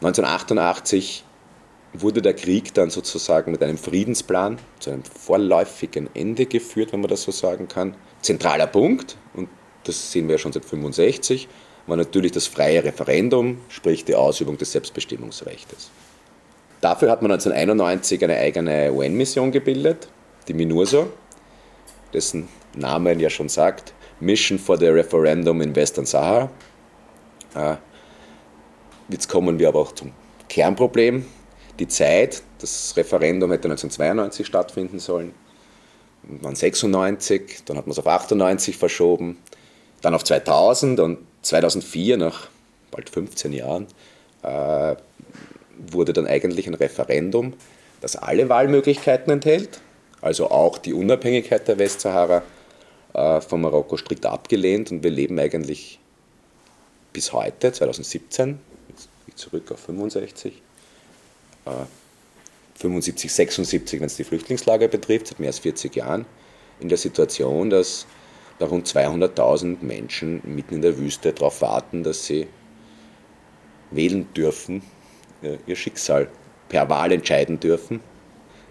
1988 0.00 1.24
wurde 1.92 2.22
der 2.22 2.34
Krieg 2.34 2.72
dann 2.74 2.90
sozusagen 2.90 3.50
mit 3.50 3.62
einem 3.62 3.78
Friedensplan 3.78 4.58
zu 4.78 4.90
einem 4.90 5.02
vorläufigen 5.02 6.08
Ende 6.14 6.46
geführt, 6.46 6.92
wenn 6.92 7.00
man 7.00 7.10
das 7.10 7.22
so 7.22 7.32
sagen 7.32 7.68
kann. 7.68 7.94
Zentraler 8.22 8.66
Punkt, 8.66 9.16
und 9.34 9.48
das 9.84 10.12
sehen 10.12 10.28
wir 10.28 10.34
ja 10.34 10.38
schon 10.38 10.52
seit 10.52 10.64
1965, 10.64 11.48
war 11.86 11.96
natürlich 11.96 12.32
das 12.32 12.46
freie 12.46 12.84
Referendum, 12.84 13.58
sprich 13.68 14.04
die 14.04 14.14
Ausübung 14.14 14.56
des 14.58 14.72
Selbstbestimmungsrechts. 14.72 15.90
Dafür 16.80 17.10
hat 17.10 17.22
man 17.22 17.32
1991 17.32 18.22
eine 18.24 18.36
eigene 18.36 18.92
UN-Mission 18.92 19.50
gebildet, 19.50 20.08
die 20.48 20.54
MINURSO, 20.54 21.08
dessen 22.12 22.48
Name 22.74 23.14
ja 23.14 23.28
schon 23.28 23.48
sagt, 23.48 23.92
Mission 24.20 24.58
for 24.58 24.78
the 24.78 24.86
Referendum 24.86 25.60
in 25.60 25.74
Western 25.74 26.06
Sahara. 26.06 26.50
Äh, 27.54 27.76
jetzt 29.08 29.28
kommen 29.28 29.58
wir 29.58 29.68
aber 29.68 29.80
auch 29.80 29.92
zum 29.92 30.12
Kernproblem. 30.48 31.24
Die 31.80 31.88
Zeit, 31.88 32.42
das 32.58 32.94
Referendum 32.94 33.50
hätte 33.50 33.64
1992 33.64 34.46
stattfinden 34.46 34.98
sollen, 34.98 35.34
dann 36.42 36.54
96, 36.54 37.64
dann 37.64 37.78
hat 37.78 37.86
man 37.86 37.92
es 37.92 37.98
auf 37.98 38.06
98 38.06 38.76
verschoben, 38.76 39.38
dann 40.02 40.14
auf 40.14 40.22
2000 40.22 41.00
und 41.00 41.18
2004, 41.40 42.18
nach 42.18 42.48
bald 42.90 43.08
15 43.08 43.54
Jahren, 43.54 43.86
äh, 44.42 44.94
wurde 45.90 46.12
dann 46.12 46.26
eigentlich 46.26 46.66
ein 46.66 46.74
Referendum, 46.74 47.54
das 48.02 48.14
alle 48.14 48.50
Wahlmöglichkeiten 48.50 49.32
enthält, 49.32 49.80
also 50.20 50.50
auch 50.50 50.76
die 50.76 50.92
Unabhängigkeit 50.92 51.66
der 51.66 51.78
Westsahara 51.78 52.42
äh, 53.14 53.40
von 53.40 53.62
Marokko 53.62 53.96
strikt 53.96 54.26
abgelehnt 54.26 54.90
und 54.90 55.02
wir 55.02 55.10
leben 55.10 55.38
eigentlich 55.38 55.98
bis 57.14 57.32
heute, 57.32 57.72
2017, 57.72 58.60
zurück 59.34 59.72
auf 59.72 59.80
65. 59.80 60.60
Äh, 61.66 61.86
75, 62.74 63.30
76, 63.32 64.00
wenn 64.00 64.06
es 64.06 64.16
die 64.16 64.24
Flüchtlingslager 64.24 64.88
betrifft, 64.88 65.26
seit 65.26 65.38
mehr 65.38 65.50
als 65.50 65.58
40 65.58 65.94
Jahren, 65.96 66.24
in 66.80 66.88
der 66.88 66.96
Situation, 66.96 67.68
dass 67.68 68.06
da 68.58 68.66
rund 68.66 68.86
200.000 68.86 69.82
Menschen 69.82 70.40
mitten 70.44 70.76
in 70.76 70.82
der 70.82 70.96
Wüste 70.96 71.32
darauf 71.32 71.60
warten, 71.60 72.02
dass 72.02 72.24
sie 72.24 72.46
wählen 73.90 74.32
dürfen, 74.34 74.82
ihr 75.66 75.76
Schicksal 75.76 76.28
per 76.68 76.88
Wahl 76.88 77.12
entscheiden 77.12 77.60
dürfen. 77.60 78.00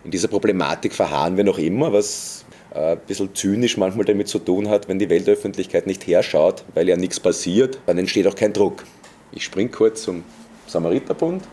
In 0.03 0.11
dieser 0.11 0.27
Problematik 0.27 0.93
verharren 0.93 1.37
wir 1.37 1.43
noch 1.43 1.57
immer, 1.57 1.91
was 1.91 2.45
äh, 2.73 2.93
ein 2.93 2.99
bisschen 3.05 3.35
zynisch 3.35 3.77
manchmal 3.77 4.05
damit 4.05 4.27
zu 4.27 4.39
tun 4.39 4.69
hat, 4.69 4.87
wenn 4.87 4.97
die 4.99 5.09
Weltöffentlichkeit 5.09 5.87
nicht 5.87 6.07
herschaut, 6.07 6.63
weil 6.73 6.87
ja 6.87 6.95
nichts 6.95 7.19
passiert, 7.19 7.79
dann 7.85 7.97
entsteht 7.97 8.27
auch 8.27 8.35
kein 8.35 8.53
Druck. 8.53 8.85
Ich 9.31 9.43
springe 9.43 9.69
kurz 9.69 10.03
zum 10.03 10.23
Samariterbund. 10.67 11.43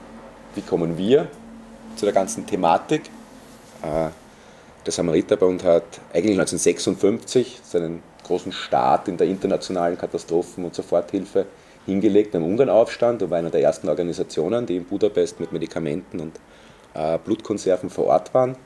Wie 0.57 0.63
kommen 0.63 0.97
wir 0.97 1.29
zu 1.97 2.07
der 2.07 2.15
ganzen 2.15 2.47
Thematik? 2.47 3.03
Äh, 3.83 4.09
der 4.87 4.93
Samariterbund 4.93 5.63
hat 5.63 5.85
eigentlich 6.15 6.33
1956 6.33 7.61
seinen 7.63 8.03
großen 8.25 8.53
Start 8.53 9.07
in 9.09 9.19
der 9.19 9.27
internationalen 9.27 9.99
Katastrophen- 9.99 10.65
und 10.65 10.75
Soforthilfe 10.75 11.45
hingelegt 11.85 12.33
beim 12.33 12.43
Ungarnaufstand 12.43 13.23
und 13.23 13.31
war 13.31 13.37
einer 13.37 13.51
der 13.51 13.61
ersten 13.61 13.87
Organisationen, 13.91 14.65
die 14.65 14.77
in 14.77 14.87
Budapest 14.87 15.41
mit 15.41 15.53
Medikamenten 15.53 16.21
und 16.21 16.41
äh, 16.95 17.19
Blutkonserven 17.19 17.91
vor 17.91 18.07
Ort 18.07 18.33
waren. 18.33 18.57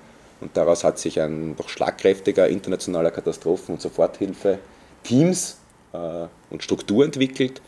Und 0.40 0.56
daraus 0.56 0.84
hat 0.84 1.00
sich 1.00 1.20
ein 1.20 1.56
doch 1.56 1.68
schlagkräftiger 1.68 2.46
internationaler 2.46 3.10
Katastrophen- 3.10 3.74
und 3.74 3.80
Soforthilfe-Teams 3.80 5.58
äh, 5.92 6.26
und 6.50 6.62
Struktur 6.62 7.04
entwickelt, 7.04 7.60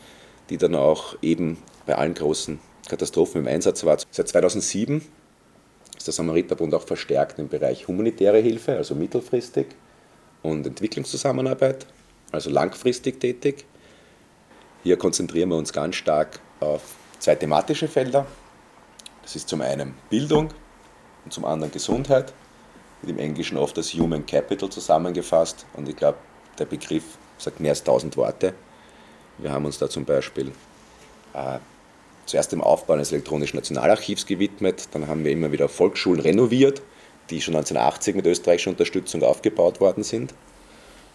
die 0.49 0.57
dann 0.57 0.75
auch 0.75 1.17
eben 1.21 1.57
bei 1.85 1.95
allen 1.95 2.13
großen 2.13 2.61
Katastrophen 2.87 3.41
im 3.41 3.47
Einsatz 3.47 3.83
war. 3.83 3.97
Seit 4.11 4.27
2007 4.27 5.01
ist 5.97 6.07
der 6.07 6.13
Samariterbund 6.13 6.73
auch 6.73 6.83
verstärkt 6.85 7.39
im 7.39 7.47
Bereich 7.47 7.87
humanitäre 7.87 8.39
Hilfe, 8.39 8.75
also 8.75 8.95
mittelfristig, 8.95 9.67
und 10.41 10.67
Entwicklungszusammenarbeit, 10.67 11.85
also 12.31 12.49
langfristig 12.49 13.19
tätig. 13.19 13.65
Hier 14.83 14.97
konzentrieren 14.97 15.49
wir 15.49 15.55
uns 15.55 15.71
ganz 15.71 15.95
stark 15.95 16.39
auf 16.59 16.81
zwei 17.19 17.35
thematische 17.35 17.87
Felder. 17.87 18.25
Das 19.21 19.37
ist 19.37 19.47
zum 19.47 19.61
einen 19.61 19.93
Bildung 20.09 20.49
und 21.23 21.31
zum 21.31 21.45
anderen 21.45 21.71
Gesundheit, 21.71 22.33
wird 23.01 23.11
im 23.11 23.19
Englischen 23.19 23.57
oft 23.57 23.77
als 23.77 23.93
Human 23.93 24.25
Capital 24.25 24.69
zusammengefasst 24.69 25.65
und 25.73 25.87
ich 25.87 25.95
glaube, 25.95 26.17
der 26.59 26.65
Begriff 26.65 27.17
sagt 27.37 27.61
mehr 27.61 27.71
als 27.71 27.83
tausend 27.83 28.17
Worte. 28.17 28.53
Wir 29.37 29.51
haben 29.51 29.65
uns 29.65 29.77
da 29.77 29.89
zum 29.89 30.03
Beispiel 30.03 30.51
äh, 31.33 31.59
zuerst 32.25 32.51
dem 32.51 32.61
Aufbau 32.61 32.93
eines 32.93 33.11
elektronischen 33.11 33.57
Nationalarchivs 33.57 34.25
gewidmet, 34.25 34.87
dann 34.91 35.07
haben 35.07 35.23
wir 35.23 35.31
immer 35.31 35.51
wieder 35.51 35.69
Volksschulen 35.69 36.21
renoviert, 36.21 36.81
die 37.29 37.41
schon 37.41 37.55
1980 37.55 38.15
mit 38.15 38.25
österreichischer 38.25 38.71
Unterstützung 38.71 39.23
aufgebaut 39.23 39.79
worden 39.79 40.03
sind. 40.03 40.33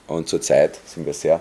Und 0.06 0.28
zurzeit 0.28 0.78
sind 0.86 1.06
wir 1.06 1.14
sehr 1.14 1.40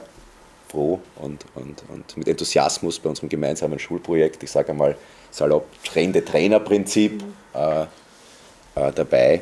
froh 0.69 0.99
und, 1.15 1.45
und, 1.55 1.83
und 1.89 2.17
mit 2.17 2.27
Enthusiasmus 2.27 2.99
bei 2.99 3.09
unserem 3.09 3.29
gemeinsamen 3.29 3.79
Schulprojekt, 3.79 4.43
ich 4.43 4.51
sage 4.51 4.69
einmal 4.69 4.97
salopp, 5.31 5.65
Trende-Trainer-Prinzip 5.83 7.23
äh, 7.53 7.83
äh, 7.83 8.91
dabei. 8.93 9.41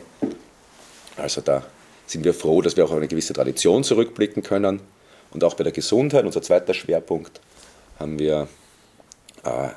Also 1.17 1.41
da 1.41 1.63
sind 2.05 2.24
wir 2.24 2.34
froh, 2.34 2.62
dass 2.62 2.77
wir 2.77 2.86
auch 2.86 2.91
auf 2.91 2.98
eine 2.98 3.08
gewisse 3.08 3.34
Tradition 3.34 3.84
zurückblicken 3.84 4.44
können. 4.44 4.82
Und 5.32 5.44
auch 5.44 5.55
bei 5.55 5.63
der 5.63 5.74
Gesundheit, 5.74 6.25
unser 6.25 6.41
zweiter 6.41 6.74
Schwerpunkt, 6.74 7.41
haben 8.00 8.20
wir 8.20 8.48
äh, 9.44 9.70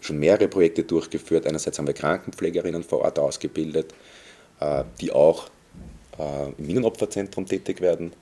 schon 0.00 0.18
mehrere 0.18 0.48
Projekte 0.48 0.82
durchgeführt. 0.82 1.46
Einerseits 1.46 1.78
haben 1.78 1.86
wir 1.86 1.94
Krankenpflegerinnen 1.94 2.82
vor 2.82 3.00
Ort 3.02 3.18
ausgebildet, 3.18 3.94
äh, 4.60 4.84
die 5.00 5.12
auch 5.12 5.48
äh, 6.18 6.48
im 6.58 6.66
Minenopferzentrum 6.66 7.46
tätig 7.46 7.80
werden. 7.80 8.12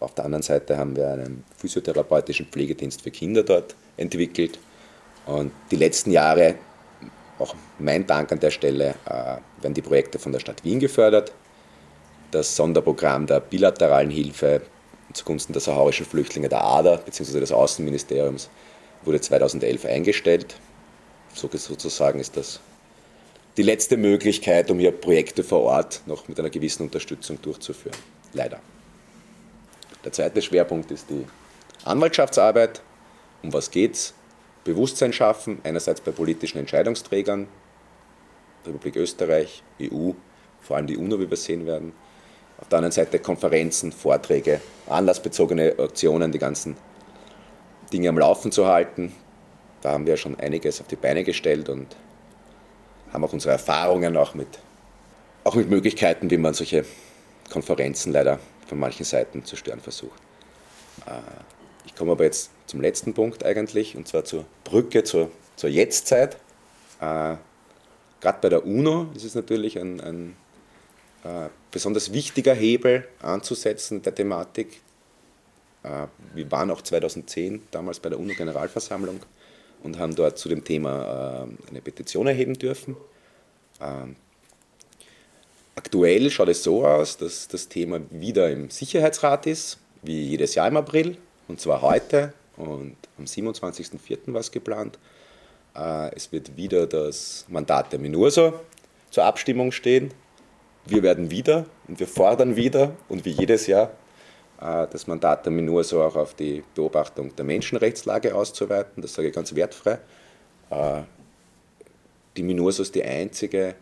Auf 0.00 0.14
der 0.14 0.24
anderen 0.24 0.42
Seite 0.42 0.76
haben 0.76 0.96
wir 0.96 1.08
einen 1.08 1.44
physiotherapeutischen 1.56 2.46
Pflegedienst 2.46 3.02
für 3.02 3.10
Kinder 3.10 3.42
dort 3.42 3.74
entwickelt. 3.96 4.58
Und 5.26 5.52
die 5.70 5.76
letzten 5.76 6.10
Jahre, 6.10 6.56
auch 7.38 7.54
mein 7.78 8.06
Dank 8.06 8.30
an 8.32 8.40
der 8.40 8.50
Stelle, 8.50 8.94
äh, 9.06 9.36
werden 9.62 9.74
die 9.74 9.82
Projekte 9.82 10.18
von 10.18 10.32
der 10.32 10.40
Stadt 10.40 10.62
Wien 10.64 10.80
gefördert. 10.80 11.32
Das 12.30 12.54
Sonderprogramm 12.54 13.26
der 13.26 13.40
bilateralen 13.40 14.10
Hilfe 14.10 14.62
zugunsten 15.12 15.52
der 15.52 15.62
saharischen 15.62 16.06
Flüchtlinge 16.06 16.48
der 16.48 16.64
ADA 16.64 16.96
bzw. 16.96 17.40
des 17.40 17.52
Außenministeriums 17.52 18.50
wurde 19.04 19.20
2011 19.20 19.84
eingestellt. 19.84 20.56
So 21.34 21.48
sozusagen 21.52 22.20
ist 22.20 22.36
das 22.36 22.60
die 23.56 23.62
letzte 23.62 23.96
Möglichkeit, 23.96 24.70
um 24.70 24.78
hier 24.78 24.92
Projekte 24.92 25.44
vor 25.44 25.62
Ort 25.62 26.02
noch 26.06 26.28
mit 26.28 26.38
einer 26.38 26.50
gewissen 26.50 26.84
Unterstützung 26.84 27.40
durchzuführen. 27.42 27.96
Leider. 28.32 28.60
Der 30.04 30.12
zweite 30.12 30.40
Schwerpunkt 30.42 30.90
ist 30.90 31.10
die 31.10 31.24
Anwaltschaftsarbeit. 31.84 32.82
Um 33.42 33.52
was 33.52 33.70
geht's? 33.70 34.14
Bewusstsein 34.64 35.12
schaffen, 35.12 35.60
einerseits 35.62 36.00
bei 36.00 36.10
politischen 36.10 36.58
Entscheidungsträgern, 36.58 37.48
Republik 38.66 38.96
Österreich, 38.96 39.62
EU, 39.80 40.12
vor 40.62 40.76
allem 40.76 40.86
die 40.86 40.96
UNO, 40.96 41.20
wie 41.20 41.28
wir 41.28 41.36
sehen 41.36 41.66
werden. 41.66 41.92
Auf 42.58 42.68
der 42.68 42.78
anderen 42.78 42.92
Seite 42.92 43.18
Konferenzen, 43.18 43.92
Vorträge, 43.92 44.60
anlassbezogene 44.86 45.74
Aktionen, 45.78 46.32
die 46.32 46.38
ganzen 46.38 46.76
Dinge 47.92 48.08
am 48.08 48.18
Laufen 48.18 48.52
zu 48.52 48.66
halten. 48.66 49.12
Da 49.84 49.92
haben 49.92 50.06
wir 50.06 50.16
schon 50.16 50.40
einiges 50.40 50.80
auf 50.80 50.86
die 50.86 50.96
Beine 50.96 51.24
gestellt 51.24 51.68
und 51.68 51.94
haben 53.12 53.22
auch 53.22 53.34
unsere 53.34 53.52
Erfahrungen 53.52 54.16
auch 54.16 54.32
mit, 54.32 54.48
auch 55.44 55.56
mit 55.56 55.68
Möglichkeiten, 55.68 56.30
wie 56.30 56.38
man 56.38 56.54
solche 56.54 56.86
Konferenzen 57.52 58.10
leider 58.10 58.40
von 58.66 58.78
manchen 58.78 59.04
Seiten 59.04 59.44
zu 59.44 59.56
stören 59.56 59.80
versucht. 59.80 60.18
Äh, 61.06 61.20
ich 61.84 61.94
komme 61.94 62.12
aber 62.12 62.24
jetzt 62.24 62.50
zum 62.64 62.80
letzten 62.80 63.12
Punkt 63.12 63.44
eigentlich, 63.44 63.94
und 63.94 64.08
zwar 64.08 64.24
zur 64.24 64.46
Brücke 64.64 65.04
zur, 65.04 65.30
zur 65.54 65.68
Jetztzeit. 65.68 66.36
Äh, 67.02 67.36
gerade 68.22 68.38
bei 68.40 68.48
der 68.48 68.64
UNO 68.64 69.08
ist 69.14 69.24
es 69.24 69.34
natürlich 69.34 69.78
ein, 69.78 70.00
ein 70.00 70.36
äh, 71.24 71.50
besonders 71.70 72.10
wichtiger 72.14 72.54
Hebel 72.54 73.06
anzusetzen 73.20 74.00
der 74.00 74.14
Thematik. 74.14 74.80
Wir 76.32 76.50
waren 76.50 76.70
auch 76.70 76.80
2010 76.80 77.64
damals 77.70 78.00
bei 78.00 78.08
der 78.08 78.18
UNO-Generalversammlung 78.18 79.20
und 79.84 79.98
haben 80.00 80.16
dort 80.16 80.38
zu 80.38 80.48
dem 80.48 80.64
Thema 80.64 81.46
eine 81.70 81.80
Petition 81.80 82.26
erheben 82.26 82.54
dürfen. 82.54 82.96
Ähm, 83.80 84.16
Aktuell 85.76 86.30
schaut 86.30 86.48
es 86.48 86.62
so 86.62 86.86
aus, 86.86 87.16
dass 87.16 87.48
das 87.48 87.68
Thema 87.68 88.00
wieder 88.10 88.50
im 88.50 88.70
Sicherheitsrat 88.70 89.46
ist, 89.46 89.78
wie 90.02 90.22
jedes 90.22 90.54
Jahr 90.54 90.68
im 90.68 90.76
April, 90.76 91.16
und 91.48 91.60
zwar 91.60 91.82
heute 91.82 92.32
und 92.56 92.96
am 93.18 93.24
27.04. 93.24 94.32
war 94.32 94.40
es 94.40 94.52
geplant. 94.52 94.98
Äh, 95.74 96.14
es 96.14 96.30
wird 96.30 96.56
wieder 96.56 96.86
das 96.86 97.44
Mandat 97.48 97.92
der 97.92 97.98
MINURSO 97.98 98.54
zur 99.10 99.24
Abstimmung 99.24 99.72
stehen. 99.72 100.14
Wir 100.86 101.02
werden 101.02 101.32
wieder 101.32 101.66
und 101.88 101.98
wir 101.98 102.06
fordern 102.06 102.54
wieder 102.54 102.92
und 103.08 103.24
wie 103.24 103.30
jedes 103.30 103.66
Jahr 103.66 103.90
äh, 103.90 104.03
das 104.64 105.06
Mandat 105.06 105.44
der 105.44 105.52
MINURSO 105.52 106.02
auch 106.02 106.16
auf 106.16 106.34
die 106.34 106.64
Beobachtung 106.74 107.36
der 107.36 107.44
Menschenrechtslage 107.44 108.34
auszuweiten. 108.34 109.02
Das 109.02 109.12
sage 109.12 109.28
ich 109.28 109.34
ganz 109.34 109.54
wertfrei. 109.54 109.98
Äh, 110.70 111.02
die 112.36 112.42
MINURSO 112.42 112.82
ist 112.82 112.94
die 112.94 113.04
einzige 113.04 113.74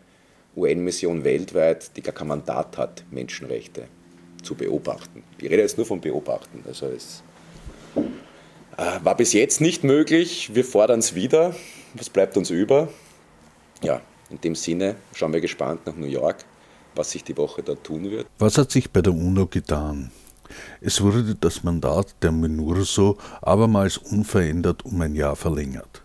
UN-Mission 0.57 1.23
weltweit, 1.23 1.95
die 1.95 2.01
gar 2.01 2.13
kein 2.13 2.27
Mandat 2.27 2.77
hat, 2.77 3.05
Menschenrechte 3.11 3.85
zu 4.43 4.55
beobachten. 4.55 5.23
Ich 5.37 5.45
rede 5.45 5.61
jetzt 5.61 5.77
nur 5.77 5.85
vom 5.85 6.01
Beobachten. 6.01 6.63
Also 6.67 6.87
es 6.87 7.23
äh, 7.95 8.99
war 9.03 9.15
bis 9.15 9.31
jetzt 9.31 9.61
nicht 9.61 9.85
möglich. 9.85 10.53
Wir 10.53 10.65
fordern 10.65 10.99
es 10.99 11.15
wieder. 11.15 11.55
Was 11.93 12.09
bleibt 12.09 12.35
uns 12.35 12.49
über? 12.49 12.89
Ja, 13.81 14.01
in 14.29 14.41
dem 14.41 14.55
Sinne 14.55 14.95
schauen 15.13 15.31
wir 15.31 15.39
gespannt 15.39 15.85
nach 15.85 15.95
New 15.95 16.07
York, 16.07 16.43
was 16.93 17.11
sich 17.11 17.23
die 17.23 17.37
Woche 17.37 17.63
da 17.63 17.73
tun 17.75 18.11
wird. 18.11 18.27
Was 18.37 18.57
hat 18.57 18.69
sich 18.69 18.91
bei 18.91 19.01
der 19.01 19.13
UNO 19.13 19.47
getan? 19.47 20.11
Es 20.81 21.01
wurde 21.01 21.35
das 21.35 21.63
Mandat 21.63 22.15
der 22.21 22.31
MINURSO 22.31 23.17
abermals 23.41 23.97
unverändert 23.97 24.85
um 24.85 25.01
ein 25.01 25.15
Jahr 25.15 25.35
verlängert. 25.35 26.01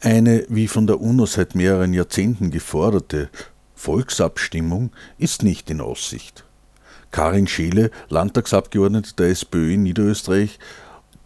Eine 0.00 0.46
wie 0.48 0.66
von 0.66 0.86
der 0.86 1.00
UNO 1.00 1.26
seit 1.26 1.54
mehreren 1.54 1.92
Jahrzehnten 1.92 2.50
geforderte 2.50 3.28
Volksabstimmung 3.74 4.92
ist 5.18 5.42
nicht 5.42 5.70
in 5.70 5.80
Aussicht. 5.80 6.44
Karin 7.10 7.46
Scheele, 7.46 7.90
Landtagsabgeordnete 8.08 9.14
der 9.16 9.28
SPÖ 9.30 9.74
in 9.74 9.82
Niederösterreich, 9.82 10.58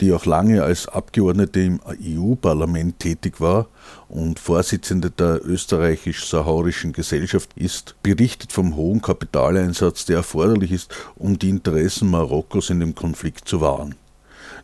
die 0.01 0.13
auch 0.13 0.27
lange 0.27 0.63
als 0.63 0.89
Abgeordnete 0.89 1.61
im 1.61 1.81
EU-Parlament 1.87 2.99
tätig 2.99 3.41
war 3.41 3.69
und 4.09 4.39
Vorsitzende 4.39 5.11
der 5.11 5.41
österreichisch-saharischen 5.45 6.93
Gesellschaft 6.93 7.51
ist, 7.55 7.95
berichtet 8.03 8.53
vom 8.53 8.77
hohen 8.77 9.01
Kapitaleinsatz, 9.01 10.05
der 10.05 10.17
erforderlich 10.17 10.73
ist, 10.73 10.95
um 11.17 11.39
die 11.39 11.51
Interessen 11.51 12.11
Marokkos 12.11 12.71
in 12.71 12.81
dem 12.81 12.95
Konflikt 12.95 13.49
zu 13.49 13.61
wahren. 13.61 13.95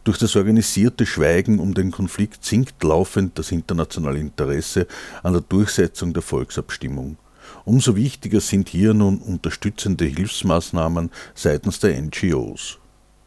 Durch 0.02 0.18
das 0.18 0.34
organisierte 0.34 1.04
Schweigen 1.04 1.58
um 1.58 1.74
den 1.74 1.90
Konflikt 1.90 2.44
sinkt 2.44 2.82
laufend 2.82 3.38
das 3.38 3.52
internationale 3.52 4.18
Interesse 4.18 4.86
an 5.22 5.34
der 5.34 5.42
Durchsetzung 5.42 6.14
der 6.14 6.22
Volksabstimmung. 6.22 7.18
Umso 7.64 7.96
wichtiger 7.96 8.40
sind 8.40 8.68
hier 8.68 8.94
nun 8.94 9.18
unterstützende 9.18 10.06
Hilfsmaßnahmen 10.06 11.10
seitens 11.34 11.80
der 11.80 12.00
NGOs. 12.00 12.78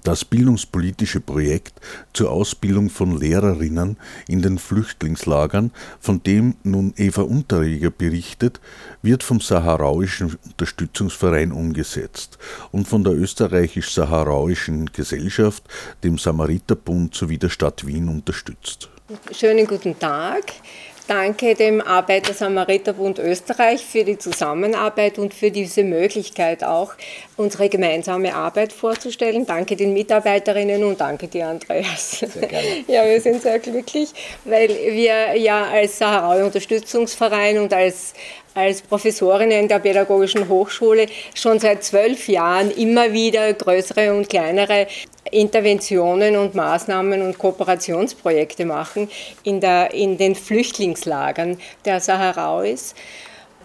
Das 0.04 0.26
bildungspolitische 0.26 1.22
Projekt 1.22 1.80
zur 2.12 2.30
Ausbildung 2.30 2.90
von 2.90 3.18
Lehrerinnen 3.18 3.98
in 4.28 4.42
den 4.42 4.58
Flüchtlingslagern, 4.58 5.72
von 6.02 6.22
dem 6.22 6.56
nun 6.64 6.94
Eva 6.98 7.22
Unterreger 7.22 7.90
berichtet, 7.90 8.60
wird 9.02 9.24
vom 9.24 9.40
Saharauischen 9.40 10.38
Unterstützungsverein 10.46 11.54
umgesetzt 11.54 12.38
und 12.72 12.86
von 12.86 13.06
der 13.06 13.14
österreichisch-saharauischen 13.14 14.92
Gesellschaft, 14.92 15.64
dem 16.04 16.18
Samariterbund 16.18 17.16
sowie 17.16 17.38
der 17.38 17.50
Stadt 17.50 17.88
Wien 17.88 18.10
unterstützt. 18.10 18.90
Schönen 19.32 19.68
guten 19.68 19.98
Tag. 19.98 20.44
Danke 21.08 21.54
dem 21.54 21.82
Arbeiter-Samariter-Bund 21.82 23.20
Österreich 23.20 23.84
für 23.86 24.06
die 24.06 24.18
Zusammenarbeit 24.18 25.20
und 25.20 25.34
für 25.34 25.52
diese 25.52 25.84
Möglichkeit 25.84 26.64
auch, 26.64 26.94
unsere 27.36 27.68
gemeinsame 27.68 28.34
Arbeit 28.34 28.72
vorzustellen. 28.72 29.46
Danke 29.46 29.76
den 29.76 29.94
Mitarbeiterinnen 29.94 30.84
und 30.84 31.02
danke 31.02 31.28
dir, 31.28 31.48
Andreas. 31.48 32.20
Sehr 32.20 32.48
gerne. 32.48 32.68
Ja, 32.88 33.06
wir 33.06 33.20
sind 33.20 33.42
sehr 33.42 33.60
glücklich, 33.60 34.10
weil 34.46 34.70
wir 34.70 35.36
ja 35.36 35.66
als 35.66 35.98
Saharaui-Unterstützungsverein 35.98 37.58
und 37.58 37.74
als 37.74 38.14
als 38.54 38.82
Professorinnen 38.82 39.68
der 39.68 39.80
Pädagogischen 39.80 40.48
Hochschule 40.48 41.08
schon 41.34 41.60
seit 41.60 41.84
zwölf 41.84 42.28
Jahren 42.28 42.72
immer 42.72 43.14
wieder 43.14 43.52
größere 43.54 44.14
und 44.14 44.30
kleinere 44.30 44.88
Interventionen 45.32 46.36
und 46.38 46.54
Maßnahmen 46.54 47.22
und 47.22 47.38
Kooperationsprojekte 47.38 48.66
machen 48.66 49.10
in, 49.44 49.60
der, 49.60 49.94
in 49.94 50.18
den 50.18 50.36
Flüchtlingslagern 50.36 51.58
der 51.86 52.00
Saharauis, 52.00 52.94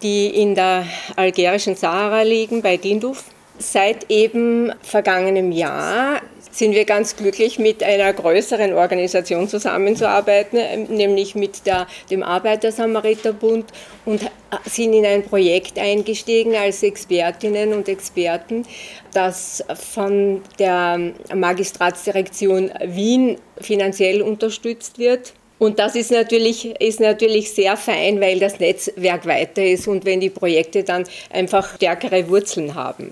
die 0.01 0.27
in 0.27 0.55
der 0.55 0.85
algerischen 1.15 1.75
Sahara 1.75 2.23
liegen, 2.23 2.61
bei 2.61 2.77
Dinduf. 2.77 3.25
Seit 3.61 4.09
eben 4.09 4.71
vergangenem 4.81 5.51
Jahr 5.51 6.21
sind 6.51 6.73
wir 6.73 6.85
ganz 6.85 7.15
glücklich, 7.15 7.59
mit 7.59 7.83
einer 7.83 8.11
größeren 8.13 8.73
Organisation 8.73 9.47
zusammenzuarbeiten, 9.47 10.87
nämlich 10.87 11.35
mit 11.35 11.65
der, 11.65 11.85
dem 12.09 12.23
Arbeiter-Samariter-Bund 12.23 13.65
und 14.05 14.21
sind 14.65 14.93
in 14.93 15.05
ein 15.05 15.23
Projekt 15.23 15.77
eingestiegen 15.77 16.55
als 16.55 16.81
Expertinnen 16.83 17.73
und 17.73 17.87
Experten, 17.87 18.65
das 19.13 19.63
von 19.73 20.41
der 20.57 21.11
Magistratsdirektion 21.33 22.71
Wien 22.85 23.37
finanziell 23.59 24.21
unterstützt 24.21 24.99
wird. 24.99 25.33
Und 25.59 25.77
das 25.77 25.95
ist 25.95 26.09
natürlich, 26.09 26.65
ist 26.79 27.01
natürlich 27.01 27.51
sehr 27.51 27.75
fein, 27.77 28.19
weil 28.21 28.39
das 28.39 28.59
Netzwerk 28.59 29.27
weiter 29.27 29.63
ist 29.63 29.87
und 29.87 30.05
wenn 30.05 30.21
die 30.21 30.29
Projekte 30.29 30.83
dann 30.83 31.03
einfach 31.29 31.75
stärkere 31.75 32.29
Wurzeln 32.29 32.73
haben. 32.75 33.11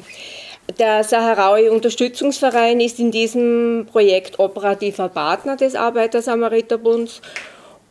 Der 0.79 1.03
Saharaui-Unterstützungsverein 1.03 2.79
ist 2.79 2.99
in 2.99 3.11
diesem 3.11 3.87
Projekt 3.91 4.39
operativer 4.39 5.09
Partner 5.09 5.55
des 5.55 5.75
Arbeiter-Samariter-Bunds 5.75 7.21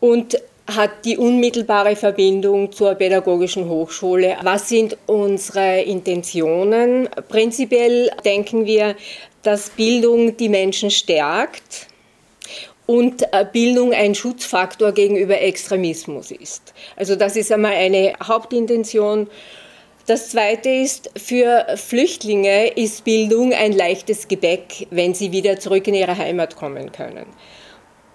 und 0.00 0.38
hat 0.66 0.90
die 1.04 1.16
unmittelbare 1.16 1.94
Verbindung 1.94 2.72
zur 2.72 2.94
Pädagogischen 2.94 3.68
Hochschule. 3.68 4.36
Was 4.42 4.68
sind 4.68 4.96
unsere 5.06 5.82
Intentionen? 5.82 7.08
Prinzipiell 7.28 8.10
denken 8.24 8.66
wir, 8.66 8.96
dass 9.42 9.70
Bildung 9.70 10.36
die 10.36 10.48
Menschen 10.48 10.90
stärkt 10.90 11.86
und 12.86 13.22
äh, 13.32 13.44
Bildung 13.52 13.92
ein 13.92 14.14
Schutzfaktor 14.14 14.92
gegenüber 14.92 15.40
Extremismus 15.40 16.30
ist. 16.30 16.72
Also 16.96 17.16
das 17.16 17.36
ist 17.36 17.52
einmal 17.52 17.72
eine 17.72 18.14
Hauptintention. 18.22 19.28
Das 20.06 20.30
Zweite 20.30 20.70
ist, 20.70 21.10
für 21.16 21.66
Flüchtlinge 21.74 22.68
ist 22.68 23.04
Bildung 23.04 23.52
ein 23.52 23.72
leichtes 23.72 24.28
Gebäck, 24.28 24.86
wenn 24.90 25.14
sie 25.14 25.32
wieder 25.32 25.58
zurück 25.58 25.88
in 25.88 25.94
ihre 25.94 26.16
Heimat 26.16 26.54
kommen 26.54 26.92
können 26.92 27.26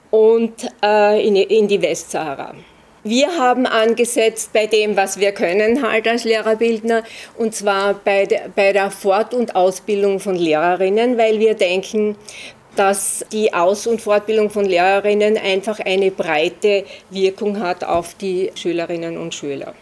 und 0.10 0.54
äh, 0.84 1.26
in, 1.26 1.36
in 1.36 1.68
die 1.68 1.82
Westsahara. 1.82 2.56
Wir 3.04 3.36
haben 3.36 3.66
angesetzt 3.66 4.54
bei 4.54 4.68
dem, 4.68 4.96
was 4.96 5.20
wir 5.20 5.32
können 5.32 5.82
halt 5.82 6.08
als 6.08 6.24
Lehrerbildner, 6.24 7.04
und 7.36 7.56
zwar 7.56 7.96
bei, 7.96 8.26
de, 8.26 8.38
bei 8.56 8.74
der 8.74 8.92
Fort- 8.92 9.34
und 9.34 9.56
Ausbildung 9.56 10.20
von 10.20 10.36
Lehrerinnen, 10.36 11.18
weil 11.18 11.40
wir 11.40 11.56
denken, 11.56 12.16
dass 12.76 13.26
die 13.32 13.54
Aus- 13.54 13.88
und 13.88 14.02
Fortbildung 14.02 14.50
von 14.50 14.66
Lehrerinnen 14.66 15.38
einfach 15.38 15.80
eine 15.80 16.12
breite 16.12 16.86
Wirkung 17.10 17.60
hat 17.60 17.84
auf 17.84 18.16
die 18.16 18.52
Schülerinnen 18.56 19.18
und 19.18 19.34
Schüler. 19.34 19.74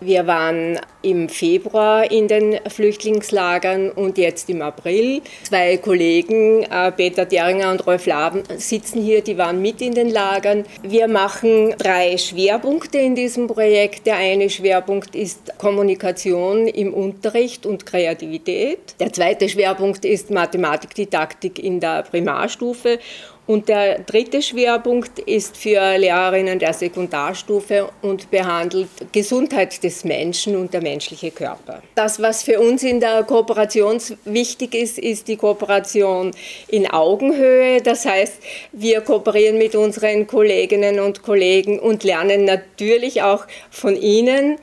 Wir 0.00 0.26
waren 0.28 0.78
im 1.02 1.28
Februar 1.28 2.08
in 2.10 2.28
den 2.28 2.58
Flüchtlingslagern 2.68 3.90
und 3.90 4.16
jetzt 4.16 4.48
im 4.48 4.62
April. 4.62 5.22
Zwei 5.42 5.76
Kollegen, 5.78 6.62
äh, 6.62 6.92
Peter 6.92 7.24
Deringer 7.24 7.72
und 7.72 7.84
Rolf 7.86 8.06
Laben, 8.06 8.44
sitzen 8.56 9.02
hier, 9.02 9.22
die 9.22 9.38
waren 9.38 9.60
mit 9.60 9.80
in 9.80 9.94
den 9.94 10.10
Lagern. 10.10 10.64
Wir 10.82 11.08
machen 11.08 11.74
drei 11.78 12.16
Schwerpunkte 12.16 12.98
in 12.98 13.16
diesem 13.16 13.48
Projekt. 13.48 14.06
Der 14.06 14.16
eine 14.16 14.50
Schwerpunkt 14.50 15.16
ist 15.16 15.58
Kommunikation 15.58 16.68
im 16.68 16.94
Unterricht 16.94 17.66
und 17.66 17.84
Kreativität. 17.84 18.94
Der 19.00 19.12
zweite 19.12 19.48
Schwerpunkt 19.48 20.04
ist 20.04 20.30
Mathematikdidaktik 20.30 21.58
in 21.58 21.80
der 21.80 22.02
Primarstufe 22.02 23.00
und 23.48 23.70
der 23.70 24.00
dritte 24.00 24.42
Schwerpunkt 24.42 25.18
ist 25.20 25.56
für 25.56 25.96
Lehrerinnen 25.96 26.58
der 26.58 26.74
Sekundarstufe 26.74 27.88
und 28.02 28.30
behandelt 28.30 28.90
Gesundheit 29.10 29.82
des 29.82 30.04
Menschen 30.04 30.54
und 30.54 30.74
der 30.74 30.82
menschliche 30.82 31.30
Körper. 31.30 31.82
Das, 31.94 32.20
was 32.20 32.42
für 32.42 32.60
uns 32.60 32.82
in 32.82 33.00
der 33.00 33.22
Kooperation 33.22 33.98
wichtig 34.26 34.74
ist, 34.74 34.98
ist 34.98 35.28
die 35.28 35.36
Kooperation 35.36 36.32
in 36.68 36.90
Augenhöhe. 36.90 37.80
Das 37.80 38.04
heißt, 38.04 38.34
wir 38.72 39.00
kooperieren 39.00 39.56
mit 39.56 39.74
unseren 39.74 40.26
Kolleginnen 40.26 41.00
und 41.00 41.22
Kollegen 41.22 41.78
und 41.78 42.04
lernen 42.04 42.44
natürlich 42.44 43.22
auch 43.22 43.46
von 43.70 43.96
ihnen 43.96 44.58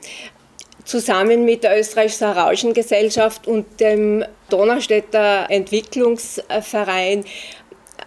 zusammen 0.84 1.44
mit 1.44 1.64
der 1.64 1.76
Österreich-Saarauischen 1.76 2.72
Gesellschaft 2.72 3.48
und 3.48 3.80
dem 3.80 4.24
Donaustädter 4.48 5.46
Entwicklungsverein 5.50 7.24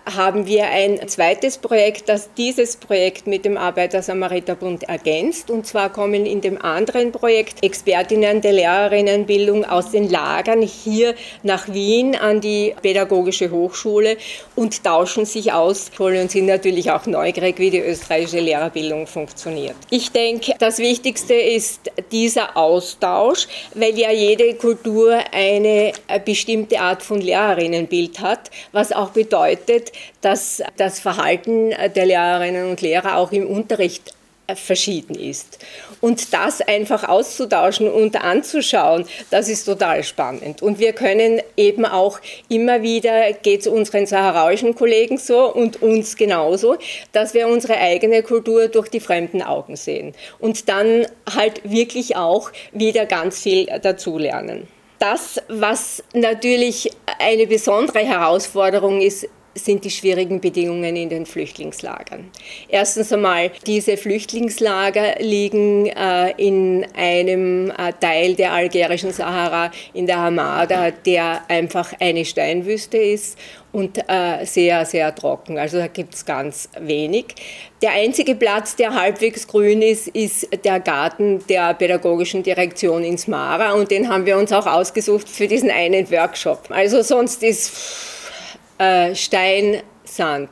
haben 0.05 0.47
wir 0.47 0.65
ein 0.65 1.07
zweites 1.07 1.57
Projekt, 1.57 2.09
das 2.09 2.29
dieses 2.35 2.75
Projekt 2.77 3.27
mit 3.27 3.45
dem 3.45 3.57
Arbeiter-Samariter-Bund 3.57 4.83
ergänzt. 4.83 5.49
Und 5.51 5.67
zwar 5.67 5.91
kommen 5.91 6.25
in 6.25 6.41
dem 6.41 6.61
anderen 6.61 7.11
Projekt 7.11 7.63
Expertinnen 7.63 8.41
der 8.41 8.53
Lehrerinnenbildung 8.53 9.65
aus 9.65 9.91
den 9.91 10.09
Lagern 10.09 10.61
hier 10.61 11.15
nach 11.43 11.71
Wien 11.71 12.15
an 12.15 12.41
die 12.41 12.73
Pädagogische 12.81 13.51
Hochschule 13.51 14.17
und 14.55 14.83
tauschen 14.83 15.25
sich 15.25 15.53
aus 15.53 15.91
und 15.97 16.31
sind 16.31 16.45
natürlich 16.47 16.91
auch 16.91 17.05
neugierig, 17.05 17.59
wie 17.59 17.69
die 17.69 17.79
österreichische 17.79 18.39
Lehrerbildung 18.39 19.07
funktioniert. 19.07 19.75
Ich 19.89 20.11
denke, 20.11 20.53
das 20.59 20.79
Wichtigste 20.79 21.33
ist 21.33 21.91
dieser 22.11 22.57
Austausch, 22.57 23.47
weil 23.75 23.97
ja 23.97 24.11
jede 24.11 24.55
Kultur 24.55 25.19
eine 25.31 25.93
bestimmte 26.25 26.79
Art 26.79 27.03
von 27.03 27.21
Lehrerinnenbild 27.21 28.19
hat, 28.19 28.49
was 28.71 28.91
auch 28.91 29.09
bedeutet, 29.09 29.78
dass 30.21 30.61
das 30.77 30.99
Verhalten 30.99 31.71
der 31.95 32.05
Lehrerinnen 32.05 32.69
und 32.69 32.81
Lehrer 32.81 33.17
auch 33.17 33.31
im 33.31 33.47
Unterricht 33.47 34.13
verschieden 34.55 35.15
ist. 35.15 35.59
Und 36.01 36.33
das 36.33 36.61
einfach 36.61 37.07
auszutauschen 37.07 37.89
und 37.89 38.21
anzuschauen, 38.23 39.05
das 39.29 39.49
ist 39.49 39.65
total 39.65 40.03
spannend. 40.03 40.61
Und 40.61 40.79
wir 40.79 40.93
können 40.93 41.41
eben 41.57 41.85
auch 41.85 42.19
immer 42.47 42.81
wieder, 42.81 43.33
geht 43.33 43.61
es 43.61 43.67
unseren 43.67 44.05
saharauischen 44.05 44.75
Kollegen 44.75 45.17
so 45.17 45.53
und 45.53 45.81
uns 45.81 46.15
genauso, 46.15 46.77
dass 47.11 47.33
wir 47.33 47.47
unsere 47.47 47.77
eigene 47.77 48.23
Kultur 48.23 48.67
durch 48.67 48.89
die 48.89 48.99
fremden 48.99 49.41
Augen 49.41 49.75
sehen 49.75 50.13
und 50.39 50.69
dann 50.69 51.05
halt 51.35 51.61
wirklich 51.69 52.15
auch 52.15 52.51
wieder 52.71 53.05
ganz 53.05 53.41
viel 53.41 53.65
dazulernen. 53.81 54.67
Das, 54.99 55.41
was 55.47 56.03
natürlich 56.13 56.89
eine 57.19 57.47
besondere 57.47 57.99
Herausforderung 57.99 58.99
ist, 58.99 59.29
sind 59.55 59.83
die 59.83 59.89
schwierigen 59.89 60.39
Bedingungen 60.39 60.95
in 60.95 61.09
den 61.09 61.25
Flüchtlingslagern. 61.25 62.29
Erstens 62.67 63.11
einmal, 63.11 63.51
diese 63.65 63.97
Flüchtlingslager 63.97 65.15
liegen 65.19 65.87
äh, 65.87 66.31
in 66.37 66.85
einem 66.95 67.71
äh, 67.71 67.93
Teil 67.99 68.35
der 68.35 68.53
algerischen 68.53 69.11
Sahara, 69.11 69.71
in 69.93 70.07
der 70.07 70.19
Hamada, 70.19 70.91
der 70.91 71.41
einfach 71.47 71.93
eine 71.99 72.25
Steinwüste 72.25 72.97
ist 72.97 73.37
und 73.71 73.99
äh, 74.07 74.45
sehr, 74.45 74.85
sehr 74.85 75.13
trocken. 75.13 75.57
Also 75.57 75.77
da 75.77 75.87
gibt 75.87 76.15
es 76.15 76.25
ganz 76.25 76.69
wenig. 76.79 77.35
Der 77.81 77.91
einzige 77.91 78.35
Platz, 78.35 78.75
der 78.75 78.93
halbwegs 78.93 79.47
grün 79.47 79.81
ist, 79.81 80.07
ist 80.09 80.47
der 80.63 80.79
Garten 80.79 81.45
der 81.47 81.73
pädagogischen 81.75 82.43
Direktion 82.43 83.03
in 83.03 83.17
Smara 83.17 83.73
und 83.73 83.91
den 83.91 84.09
haben 84.09 84.25
wir 84.25 84.37
uns 84.37 84.51
auch 84.51 84.65
ausgesucht 84.65 85.29
für 85.29 85.47
diesen 85.47 85.69
einen 85.69 86.09
Workshop. 86.11 86.69
Also 86.69 87.01
sonst 87.01 87.43
ist 87.43 87.71
äh, 88.79 89.13
Stein, 89.13 89.83
Sand. 90.03 90.49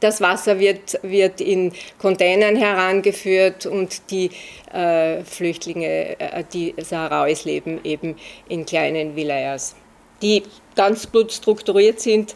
Das 0.00 0.20
Wasser 0.20 0.58
wird, 0.58 0.98
wird 1.02 1.40
in 1.40 1.72
Containern 1.98 2.56
herangeführt 2.56 3.66
und 3.66 4.10
die 4.10 4.30
äh, 4.72 5.24
Flüchtlinge, 5.24 6.20
äh, 6.20 6.44
die 6.52 6.74
Saharauis 6.78 7.44
leben 7.44 7.80
eben 7.82 8.16
in 8.48 8.66
kleinen 8.66 9.16
Vilayas, 9.16 9.74
die 10.20 10.42
ganz 10.74 11.10
gut 11.10 11.32
strukturiert 11.32 12.00
sind. 12.00 12.34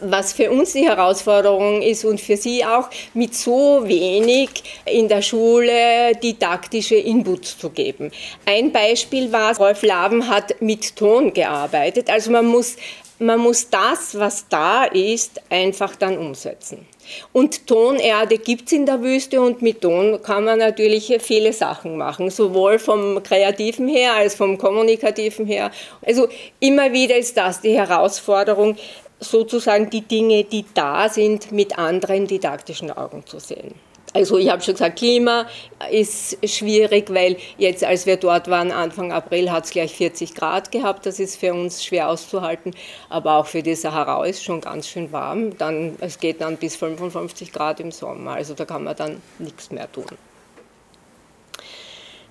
Was 0.00 0.32
für 0.32 0.50
uns 0.50 0.72
die 0.72 0.86
Herausforderung 0.86 1.80
ist 1.80 2.04
und 2.04 2.20
für 2.20 2.36
Sie 2.36 2.64
auch, 2.64 2.90
mit 3.14 3.34
so 3.34 3.82
wenig 3.84 4.50
in 4.84 5.08
der 5.08 5.22
Schule 5.22 6.12
didaktische 6.22 6.96
Inputs 6.96 7.56
zu 7.58 7.70
geben. 7.70 8.10
Ein 8.44 8.72
Beispiel 8.72 9.30
war, 9.32 9.56
Rolf 9.56 9.82
Laben 9.82 10.28
hat 10.28 10.60
mit 10.60 10.96
Ton 10.96 11.32
gearbeitet. 11.32 12.10
Also 12.10 12.32
man 12.32 12.46
muss 12.46 12.76
man 13.18 13.40
muss 13.40 13.70
das, 13.70 14.18
was 14.18 14.48
da 14.48 14.84
ist, 14.84 15.40
einfach 15.50 15.96
dann 15.96 16.18
umsetzen. 16.18 16.86
Und 17.32 17.66
Tonerde 17.66 18.38
gibt 18.38 18.66
es 18.66 18.72
in 18.72 18.86
der 18.86 19.02
Wüste 19.02 19.40
und 19.40 19.62
mit 19.62 19.82
Ton 19.82 20.22
kann 20.22 20.44
man 20.44 20.58
natürlich 20.58 21.14
viele 21.20 21.52
Sachen 21.52 21.96
machen, 21.96 22.30
sowohl 22.30 22.78
vom 22.78 23.22
Kreativen 23.22 23.88
her 23.88 24.14
als 24.14 24.34
vom 24.34 24.58
Kommunikativen 24.58 25.46
her. 25.46 25.70
Also 26.04 26.28
immer 26.60 26.92
wieder 26.92 27.16
ist 27.16 27.36
das 27.36 27.60
die 27.60 27.74
Herausforderung, 27.74 28.76
sozusagen 29.20 29.90
die 29.90 30.02
Dinge, 30.02 30.44
die 30.44 30.64
da 30.74 31.08
sind, 31.08 31.52
mit 31.52 31.78
anderen 31.78 32.26
didaktischen 32.26 32.90
Augen 32.90 33.24
zu 33.26 33.38
sehen. 33.38 33.74
Also 34.14 34.38
ich 34.38 34.48
habe 34.48 34.62
schon 34.62 34.74
gesagt, 34.74 34.96
Klima 34.96 35.46
ist 35.90 36.38
schwierig, 36.48 37.12
weil 37.12 37.36
jetzt, 37.58 37.82
als 37.82 38.06
wir 38.06 38.16
dort 38.16 38.48
waren, 38.48 38.70
Anfang 38.70 39.10
April, 39.10 39.50
hat 39.50 39.64
es 39.64 39.70
gleich 39.70 39.92
40 39.92 40.36
Grad 40.36 40.70
gehabt. 40.70 41.04
Das 41.04 41.18
ist 41.18 41.36
für 41.36 41.52
uns 41.52 41.84
schwer 41.84 42.08
auszuhalten. 42.08 42.74
Aber 43.08 43.34
auch 43.34 43.46
für 43.46 43.64
die 43.64 43.74
Sahara 43.74 44.24
ist 44.24 44.44
schon 44.44 44.60
ganz 44.60 44.86
schön 44.86 45.10
warm. 45.10 45.58
Dann, 45.58 45.96
es 46.00 46.20
geht 46.20 46.40
dann 46.40 46.56
bis 46.58 46.76
55 46.76 47.52
Grad 47.52 47.80
im 47.80 47.90
Sommer. 47.90 48.34
Also 48.34 48.54
da 48.54 48.64
kann 48.64 48.84
man 48.84 48.94
dann 48.94 49.20
nichts 49.40 49.72
mehr 49.72 49.90
tun. 49.90 50.06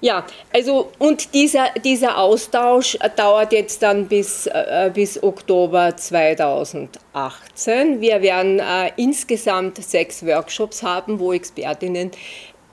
Ja, 0.03 0.25
also 0.51 0.91
und 0.99 1.33
dieser, 1.33 1.69
dieser 1.81 2.17
Austausch 2.17 2.97
dauert 3.15 3.53
jetzt 3.53 3.81
dann 3.81 4.09
bis, 4.09 4.47
äh, 4.47 4.91
bis 4.93 5.23
Oktober 5.23 5.95
2018. 5.95 8.01
Wir 8.01 8.21
werden 8.21 8.59
äh, 8.59 8.91
insgesamt 8.97 9.81
sechs 9.81 10.25
Workshops 10.25 10.83
haben, 10.83 11.21
wo 11.21 11.31
Expertinnen 11.31 12.11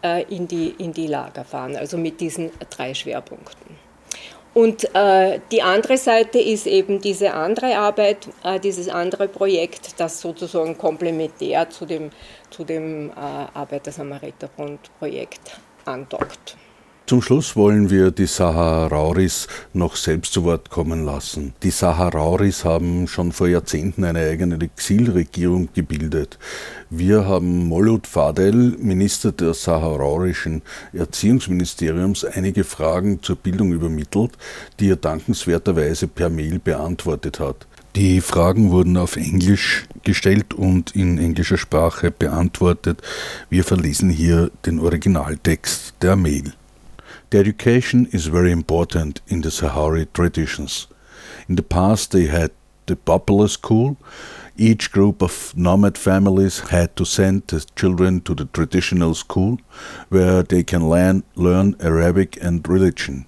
äh, 0.03 0.25
in, 0.25 0.49
die, 0.49 0.75
in 0.79 0.93
die 0.93 1.07
Lager 1.07 1.45
fahren, 1.45 1.77
also 1.77 1.99
mit 1.99 2.21
diesen 2.21 2.51
drei 2.69 2.95
Schwerpunkten. 2.95 3.77
Und 4.53 4.93
äh, 4.97 5.39
die 5.53 5.63
andere 5.63 5.99
Seite 5.99 6.41
ist 6.41 6.67
eben 6.67 7.01
diese 7.01 7.33
andere 7.33 7.79
Arbeit, 7.79 8.27
äh, 8.43 8.59
dieses 8.59 8.89
andere 8.89 9.29
Projekt, 9.29 10.01
das 10.01 10.21
sozusagen 10.21 10.77
komplementär 10.77 11.71
zu 11.71 11.87
dem, 11.87 12.11
zu 12.51 12.65
dem 12.65 13.11
äh, 13.11 13.13
Arbeiter-Samariter-Projekt 13.55 15.61
andockt. 15.85 16.57
Zum 17.11 17.23
Schluss 17.23 17.57
wollen 17.57 17.91
wir 17.91 18.13
die 18.13 18.27
Saharauris 18.27 19.49
noch 19.73 19.97
selbst 19.97 20.33
zu 20.33 20.45
Wort 20.45 20.71
kommen 20.71 21.05
lassen. 21.05 21.55
Die 21.65 21.73
Saharauris 21.73 22.65
haben 22.65 23.09
schon 23.09 23.33
vor 23.33 23.49
Jahrzehnten 23.49 24.05
eine 24.05 24.21
eigene 24.21 24.61
Exilregierung 24.61 25.71
gebildet. 25.75 26.39
Wir 26.89 27.27
haben 27.27 27.67
Molut 27.67 28.07
Fadel, 28.07 28.77
Minister 28.79 29.33
des 29.33 29.65
saharaurischen 29.65 30.63
Erziehungsministeriums, 30.93 32.25
einige 32.25 32.63
Fragen 32.63 33.21
zur 33.25 33.35
Bildung 33.35 33.73
übermittelt, 33.73 34.31
die 34.79 34.91
er 34.91 34.97
dankenswerterweise 34.97 36.07
per 36.07 36.31
Mail 36.31 36.61
beantwortet 36.61 37.41
hat. 37.41 37.67
Die 37.97 38.21
Fragen 38.21 38.71
wurden 38.71 38.97
auf 38.97 39.17
Englisch 39.17 39.87
gestellt 40.05 40.55
und 40.55 40.95
in 40.95 41.19
englischer 41.19 41.59
Sprache 41.59 42.13
beantwortet. 42.13 43.03
Wir 43.49 43.65
verlesen 43.65 44.11
hier 44.11 44.53
den 44.65 44.79
Originaltext 44.79 45.95
der 46.03 46.15
Mail. 46.15 46.53
Education 47.33 48.09
is 48.11 48.27
very 48.27 48.51
important 48.51 49.21
in 49.29 49.43
the 49.43 49.51
Sahrawi 49.51 50.13
traditions. 50.13 50.89
In 51.49 51.55
the 51.55 51.63
past, 51.63 52.11
they 52.11 52.27
had 52.27 52.51
the 52.87 52.97
popular 52.97 53.47
school. 53.47 53.97
Each 54.57 54.91
group 54.91 55.23
of 55.23 55.57
nomad 55.57 55.97
families 55.97 56.59
had 56.59 56.97
to 56.97 57.05
send 57.05 57.47
the 57.47 57.65
children 57.77 58.21
to 58.23 58.35
the 58.35 58.47
traditional 58.47 59.15
school 59.15 59.59
where 60.09 60.43
they 60.43 60.65
can 60.65 60.91
learn, 60.91 61.23
learn 61.37 61.77
Arabic 61.79 62.37
and 62.43 62.67
religion. 62.69 63.27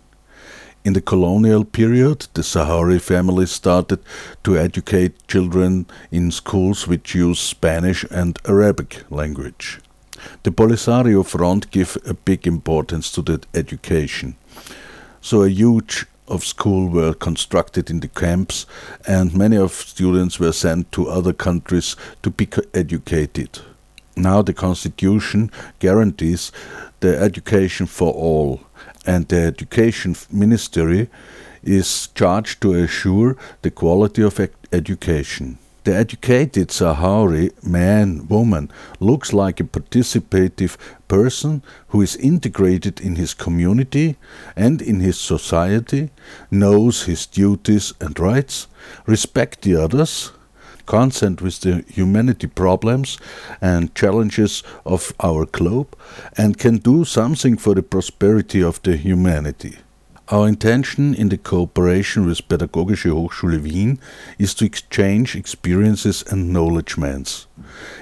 In 0.84 0.94
the 0.94 1.00
colonial 1.00 1.64
period, 1.64 2.26
the 2.34 2.42
Sahrawi 2.42 3.00
families 3.00 3.52
started 3.52 4.00
to 4.42 4.58
educate 4.58 5.28
children 5.28 5.86
in 6.10 6.32
schools 6.32 6.88
which 6.88 7.14
use 7.14 7.38
Spanish 7.38 8.04
and 8.10 8.36
Arabic 8.48 9.04
language. 9.10 9.78
The 10.42 10.50
Polisario 10.50 11.24
Front 11.24 11.70
gave 11.70 11.96
a 12.06 12.14
big 12.14 12.46
importance 12.46 13.10
to 13.12 13.22
the 13.22 13.40
education. 13.54 14.36
So 15.20 15.42
a 15.42 15.48
huge 15.48 16.06
of 16.28 16.44
school 16.44 16.88
were 16.88 17.14
constructed 17.14 17.90
in 17.90 18.00
the 18.00 18.08
camps 18.08 18.66
and 19.06 19.34
many 19.34 19.56
of 19.56 19.72
students 19.72 20.40
were 20.40 20.52
sent 20.52 20.90
to 20.92 21.08
other 21.08 21.32
countries 21.32 21.96
to 22.22 22.30
be 22.30 22.48
educated. 22.74 23.60
Now 24.16 24.42
the 24.42 24.54
constitution 24.54 25.50
guarantees 25.78 26.52
the 27.00 27.18
education 27.18 27.86
for 27.86 28.12
all 28.12 28.60
and 29.06 29.28
the 29.28 29.40
education 29.42 30.16
ministry 30.30 31.08
is 31.62 32.08
charged 32.14 32.60
to 32.62 32.74
assure 32.74 33.36
the 33.62 33.70
quality 33.70 34.22
of 34.22 34.40
education. 34.72 35.58
The 35.84 35.96
educated 35.96 36.68
Sahrawi 36.68 37.50
man, 37.64 38.28
woman, 38.28 38.70
looks 39.00 39.32
like 39.32 39.58
a 39.58 39.64
participative 39.64 40.76
person 41.08 41.62
who 41.88 42.00
is 42.02 42.14
integrated 42.16 43.00
in 43.00 43.16
his 43.16 43.34
community 43.34 44.16
and 44.54 44.80
in 44.80 45.00
his 45.00 45.18
society, 45.18 46.10
knows 46.52 47.02
his 47.04 47.26
duties 47.26 47.94
and 48.00 48.18
rights, 48.20 48.68
respect 49.06 49.62
the 49.62 49.74
others, 49.74 50.30
consent 50.86 51.42
with 51.42 51.58
the 51.60 51.84
humanity 51.88 52.46
problems 52.46 53.18
and 53.60 53.92
challenges 53.96 54.62
of 54.86 55.12
our 55.18 55.46
globe, 55.46 55.96
and 56.36 56.58
can 56.58 56.76
do 56.78 57.04
something 57.04 57.56
for 57.56 57.74
the 57.74 57.82
prosperity 57.82 58.62
of 58.62 58.80
the 58.82 58.96
humanity. 58.96 59.78
Our 60.32 60.48
intention 60.48 61.12
in 61.12 61.28
the 61.28 61.36
cooperation 61.36 62.24
with 62.24 62.48
Pädagogische 62.48 63.10
Hochschule 63.12 63.62
Wien 63.62 63.98
is 64.38 64.54
to 64.54 64.64
exchange 64.64 65.36
experiences 65.36 66.24
and 66.26 66.50
knowledgements 66.50 67.48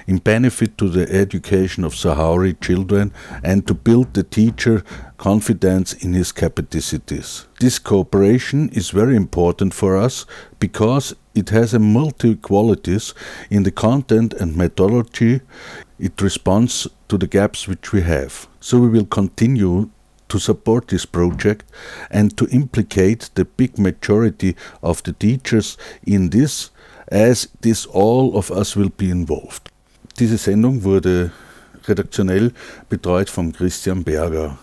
in 0.07 0.19
benefit 0.19 0.77
to 0.77 0.87
the 0.87 1.11
education 1.11 1.83
of 1.83 1.93
Sahrawi 1.93 2.57
children 2.61 3.11
and 3.43 3.67
to 3.67 3.73
build 3.73 4.13
the 4.13 4.23
teacher 4.23 4.81
confidence 5.17 5.91
in 5.91 6.13
his 6.13 6.31
capacities. 6.31 7.47
This 7.59 7.79
cooperation 7.79 8.69
is 8.69 8.91
very 8.91 9.17
important 9.17 9.73
for 9.73 9.97
us 9.97 10.25
because 10.57 11.13
it 11.35 11.49
has 11.49 11.73
a 11.73 11.79
multi 11.79 12.35
qualities 12.35 13.13
in 13.49 13.63
the 13.63 13.71
content 13.71 14.33
and 14.35 14.55
methodology. 14.55 15.41
It 15.99 16.21
responds 16.21 16.87
to 17.09 17.17
the 17.17 17.27
gaps 17.27 17.67
which 17.67 17.91
we 17.91 18.03
have. 18.03 18.47
So 18.61 18.79
we 18.79 18.87
will 18.87 19.05
continue 19.05 19.89
to 20.31 20.39
support 20.39 20.87
this 20.87 21.05
project 21.05 21.65
and 22.09 22.37
to 22.37 22.47
implicate 22.51 23.29
the 23.35 23.45
big 23.45 23.77
majority 23.77 24.55
of 24.81 25.03
the 25.03 25.11
teachers 25.11 25.77
in 26.07 26.29
this, 26.29 26.71
as 27.11 27.49
this 27.59 27.85
all 27.85 28.37
of 28.37 28.49
us 28.51 28.77
will 28.77 28.91
be 28.97 29.09
involved. 29.09 29.69
Diese 30.19 30.37
Sendung 30.37 30.83
wurde 30.83 31.31
redaktionell 31.87 32.51
betreut 32.89 33.29
von 33.29 33.51
Christian 33.51 34.03
Berger. 34.03 34.57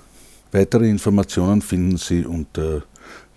Weitere 0.53 0.89
Informationen 0.89 1.61
finden 1.61 1.99
Sie 1.99 2.25
unter 2.25 2.85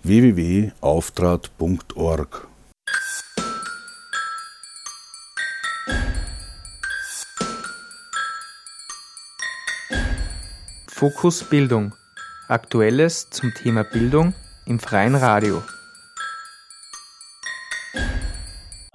www.auftrat.org. 0.02 2.48
Fokus 10.88 11.44
Bildung 11.44 11.92
Aktuelles 12.48 13.30
zum 13.30 13.54
Thema 13.54 13.84
Bildung 13.84 14.34
im 14.66 14.80
freien 14.80 15.14
Radio. 15.14 15.62